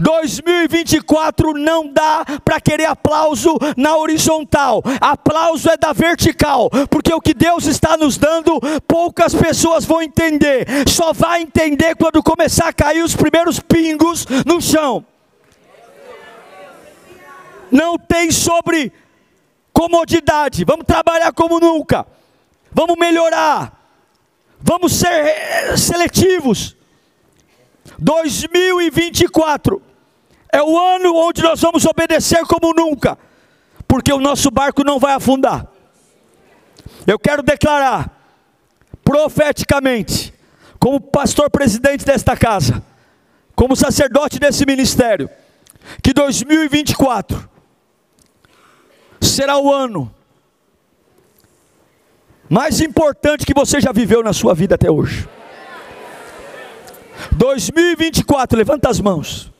2024 0.00 1.54
não 1.54 1.86
dá 1.88 2.24
para 2.44 2.60
querer 2.60 2.86
aplauso 2.86 3.56
na 3.76 3.96
horizontal, 3.96 4.82
aplauso 5.00 5.68
é 5.70 5.76
da 5.76 5.92
vertical, 5.92 6.70
porque 6.90 7.12
o 7.12 7.20
que 7.20 7.34
Deus 7.34 7.66
está 7.66 7.96
nos 7.96 8.16
dando, 8.16 8.60
poucas 8.86 9.34
pessoas 9.34 9.84
vão 9.84 10.02
entender, 10.02 10.66
só 10.88 11.12
vai 11.12 11.42
entender 11.42 11.96
quando 11.96 12.22
começar 12.22 12.68
a 12.68 12.72
cair 12.72 13.02
os 13.02 13.16
primeiros 13.16 13.58
pingos 13.60 14.26
no 14.46 14.60
chão. 14.60 15.04
Não 17.70 17.98
tem 17.98 18.30
sobre 18.30 18.92
comodidade, 19.72 20.64
vamos 20.64 20.84
trabalhar 20.86 21.32
como 21.32 21.58
nunca, 21.58 22.06
vamos 22.70 22.96
melhorar, 22.98 23.72
vamos 24.60 24.92
ser 24.92 25.08
eh, 25.08 25.76
seletivos 25.76 26.76
2024 28.02 29.80
é 30.52 30.60
o 30.60 30.76
ano 30.76 31.14
onde 31.14 31.40
nós 31.40 31.60
vamos 31.60 31.84
obedecer 31.86 32.44
como 32.46 32.74
nunca, 32.74 33.16
porque 33.86 34.12
o 34.12 34.18
nosso 34.18 34.50
barco 34.50 34.82
não 34.82 34.98
vai 34.98 35.14
afundar. 35.14 35.68
Eu 37.06 37.16
quero 37.18 37.44
declarar 37.44 38.10
profeticamente, 39.04 40.34
como 40.80 41.00
pastor 41.00 41.48
presidente 41.48 42.04
desta 42.04 42.36
casa, 42.36 42.82
como 43.54 43.76
sacerdote 43.76 44.40
desse 44.40 44.66
ministério, 44.66 45.30
que 46.02 46.12
2024 46.12 47.48
será 49.20 49.58
o 49.58 49.72
ano 49.72 50.12
mais 52.48 52.80
importante 52.80 53.46
que 53.46 53.54
você 53.54 53.80
já 53.80 53.92
viveu 53.92 54.24
na 54.24 54.32
sua 54.32 54.54
vida 54.54 54.74
até 54.74 54.90
hoje. 54.90 55.28
2024, 57.36 58.56
levanta 58.56 58.90
as 58.90 59.00
mãos. 59.00 59.52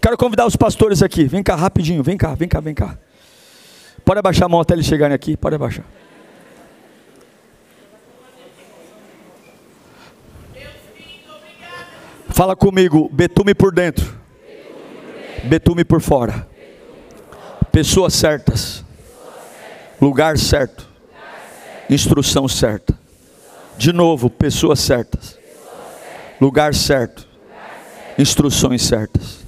Quero 0.00 0.16
convidar 0.16 0.46
os 0.46 0.56
pastores 0.56 1.02
aqui. 1.02 1.24
Vem 1.24 1.42
cá 1.42 1.54
rapidinho, 1.56 2.02
vem 2.02 2.16
cá, 2.16 2.34
vem 2.34 2.48
cá, 2.48 2.60
vem 2.60 2.74
cá. 2.74 2.96
Pode 4.04 4.20
abaixar 4.20 4.46
a 4.46 4.48
mão 4.48 4.60
até 4.60 4.74
eles 4.74 4.86
chegarem 4.86 5.14
aqui, 5.14 5.36
pode 5.36 5.54
abaixar. 5.54 5.84
Fala 12.28 12.56
comigo, 12.56 13.10
betume 13.12 13.54
por 13.54 13.72
dentro, 13.74 14.18
betume 15.44 15.84
por 15.84 16.00
fora. 16.00 16.48
Pessoas 17.70 18.14
certas, 18.14 18.84
lugar 20.00 20.38
certo, 20.38 20.88
instrução 21.90 22.48
certa. 22.48 22.98
De 23.76 23.92
novo, 23.92 24.30
pessoas 24.30 24.80
certas 24.80 25.41
lugar 26.42 26.74
certo, 26.74 27.28
instruções 28.18 28.82
certas. 28.82 29.46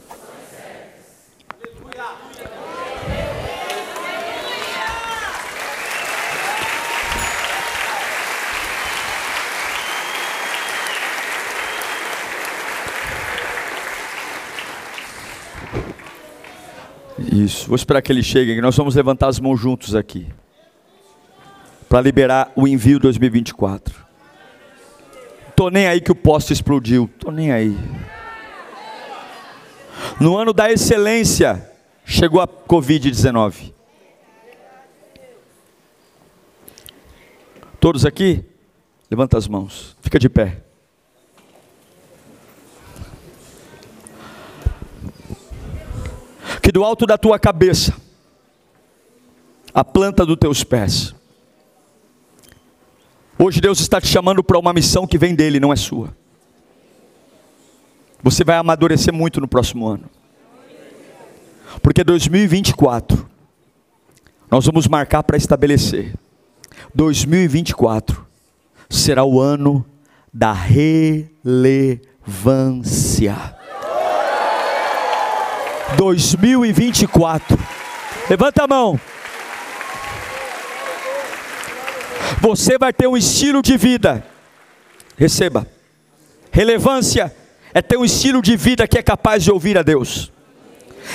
Isso, 17.19 17.67
vou 17.67 17.75
esperar 17.75 18.01
que 18.03 18.13
ele 18.13 18.23
chegue, 18.23 18.61
nós 18.61 18.77
vamos 18.77 18.95
levantar 18.95 19.27
as 19.27 19.41
mãos 19.41 19.59
juntos 19.59 19.97
aqui. 19.97 20.29
Para 21.89 22.01
liberar 22.01 22.53
o 22.55 22.69
envio 22.69 23.01
2024. 23.01 24.04
Tô 25.64 25.70
nem 25.70 25.87
aí 25.87 25.98
que 25.98 26.12
o 26.12 26.14
poste 26.14 26.53
explodiu. 26.53 27.09
Tô 27.18 27.31
nem 27.31 27.50
aí. 27.50 27.74
No 30.20 30.37
ano 30.37 30.53
da 30.53 30.70
excelência, 30.70 31.72
chegou 32.05 32.38
a 32.38 32.46
Covid-19. 32.46 33.72
Todos 37.81 38.05
aqui? 38.05 38.44
Levanta 39.11 39.38
as 39.38 39.48
mãos. 39.48 39.96
Fica 40.03 40.18
de 40.18 40.29
pé. 40.29 40.62
Que 46.61 46.70
do 46.70 46.85
alto 46.85 47.07
da 47.07 47.16
tua 47.16 47.38
cabeça, 47.38 47.96
a 49.72 49.83
planta 49.83 50.27
dos 50.27 50.37
teus 50.37 50.62
pés, 50.62 51.14
Hoje 53.38 53.61
Deus 53.61 53.81
está 53.81 54.01
te 54.01 54.07
chamando 54.07 54.44
para 54.44 54.59
uma 54.59 54.73
missão 54.73 55.07
que 55.07 55.18
vem 55.18 55.35
dele, 55.35 55.59
não 55.59 55.73
é 55.73 55.77
sua. 55.77 56.16
Você 58.23 58.44
vai 58.44 58.57
amadurecer 58.57 59.12
muito 59.12 59.40
no 59.40 59.49
próximo 59.49 59.87
ano. 59.87 60.09
Porque 61.83 62.05
2024 62.05 63.29
nós 64.51 64.64
vamos 64.66 64.87
marcar 64.87 65.23
para 65.25 65.37
estabelecer. 65.37 66.14
2024 66.94 68.25
será 68.88 69.25
o 69.25 69.40
ano 69.40 69.85
da 70.33 70.53
relevância. 70.53 71.44
2024. 75.97 77.59
Levanta 78.31 78.64
a 78.64 78.68
mão. 78.68 78.99
Você 82.40 82.79
vai 82.79 82.92
ter 82.92 83.07
um 83.07 83.16
estilo 83.16 83.62
de 83.62 83.77
vida. 83.77 84.25
Receba. 85.16 85.66
Relevância 86.51 87.35
é 87.73 87.83
ter 87.83 87.97
um 87.97 88.05
estilo 88.05 88.40
de 88.40 88.57
vida 88.57 88.87
que 88.87 88.99
é 88.99 89.03
capaz 89.03 89.42
de 89.42 89.51
ouvir 89.51 89.77
a 89.77 89.83
Deus. 89.83 90.33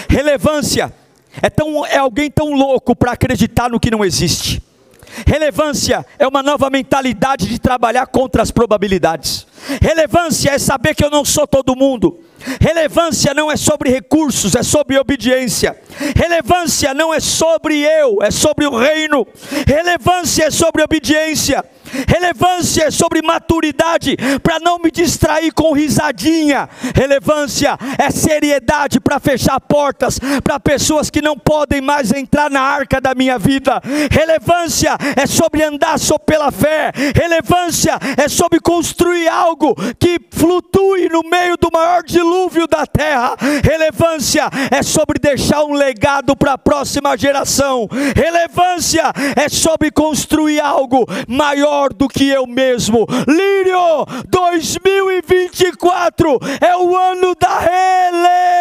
Relevância 0.10 0.94
é, 1.42 1.50
tão, 1.50 1.86
é 1.86 1.98
alguém 1.98 2.30
tão 2.30 2.54
louco 2.54 2.96
para 2.96 3.14
acreditar 3.14 3.70
no 3.70 3.80
que 3.80 3.92
não 3.92 4.04
existe. 4.04 4.62
Relevância 5.26 6.06
é 6.18 6.28
uma 6.28 6.44
nova 6.44 6.70
mentalidade 6.70 7.48
de 7.48 7.60
trabalhar 7.60 8.06
contra 8.08 8.42
as 8.42 8.52
probabilidades. 8.52 9.48
Relevância 9.82 10.52
é 10.52 10.60
saber 10.60 10.94
que 10.96 11.04
eu 11.04 11.10
não 11.10 11.26
sou 11.26 11.48
todo 11.48 11.76
mundo. 11.76 12.20
Relevância 12.60 13.34
não 13.34 13.52
é 13.52 13.58
sobre 13.58 13.90
recursos, 13.90 14.56
é 14.56 14.64
sobre 14.64 14.98
obediência. 14.98 15.78
Relevância 16.16 16.94
não 16.94 17.14
é 17.14 17.20
sobre 17.20 17.82
eu, 17.82 18.20
é 18.22 18.32
sobre 18.32 18.66
o 18.66 18.78
reino. 18.78 19.28
Relevância 19.68 20.46
é 20.46 20.52
sobre 20.52 20.84
obediência. 20.84 21.64
Relevância 22.08 22.86
é 22.86 22.92
sobre 22.92 23.22
maturidade, 23.22 24.16
para 24.42 24.60
não 24.60 24.80
me 24.80 24.92
distrair 24.92 25.52
com 25.52 25.74
risadinha. 25.74 26.70
Relevância 26.96 27.78
é 27.98 28.10
seriedade 28.12 29.00
para 29.00 29.20
fechar 29.20 29.60
portas 29.60 30.20
para 30.44 30.60
pessoas 30.60 31.10
que 31.10 31.22
não 31.22 31.38
podem 31.38 31.82
mais 31.82 32.12
entrar 32.12 32.50
na 32.50 32.62
arca 32.62 33.00
da 33.00 33.14
minha 33.16 33.38
vida. 33.38 33.82
Relevância 34.12 34.98
é 35.16 35.26
sobre 35.26 35.64
andar 35.64 35.98
só 36.00 36.18
pela 36.18 36.52
fé. 36.52 36.92
Relevância 37.16 37.98
é 38.18 38.28
sobre 38.28 38.60
construir 38.60 39.28
algo 39.28 39.76
que 40.00 40.20
flutue 40.32 41.10
no 41.10 41.22
meio 41.30 41.58
do 41.58 41.70
maior 41.72 42.04
dilúvio 42.04 42.68
da 42.68 42.86
terra. 42.86 43.36
Relevância 43.64 44.50
é 44.72 44.82
sobre 44.84 45.20
deixar 45.20 45.64
um 45.64 45.74
legado 45.74 46.36
para 46.36 46.54
a 46.54 46.58
próxima 46.58 47.18
geração. 47.18 47.88
Relevância 48.16 49.12
é 49.36 49.48
sobre 49.50 49.92
construir 49.92 50.60
algo 50.60 51.06
maior 51.28 51.79
maior 51.80 51.94
do 51.94 52.10
que 52.10 52.28
eu 52.30 52.46
mesmo. 52.46 53.08
Lírio, 53.28 54.06
2024 54.28 56.38
é 56.60 56.76
o 56.76 56.98
ano 56.98 57.34
da 57.40 57.60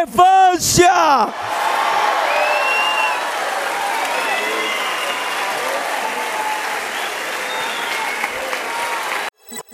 relevância. 0.06 0.88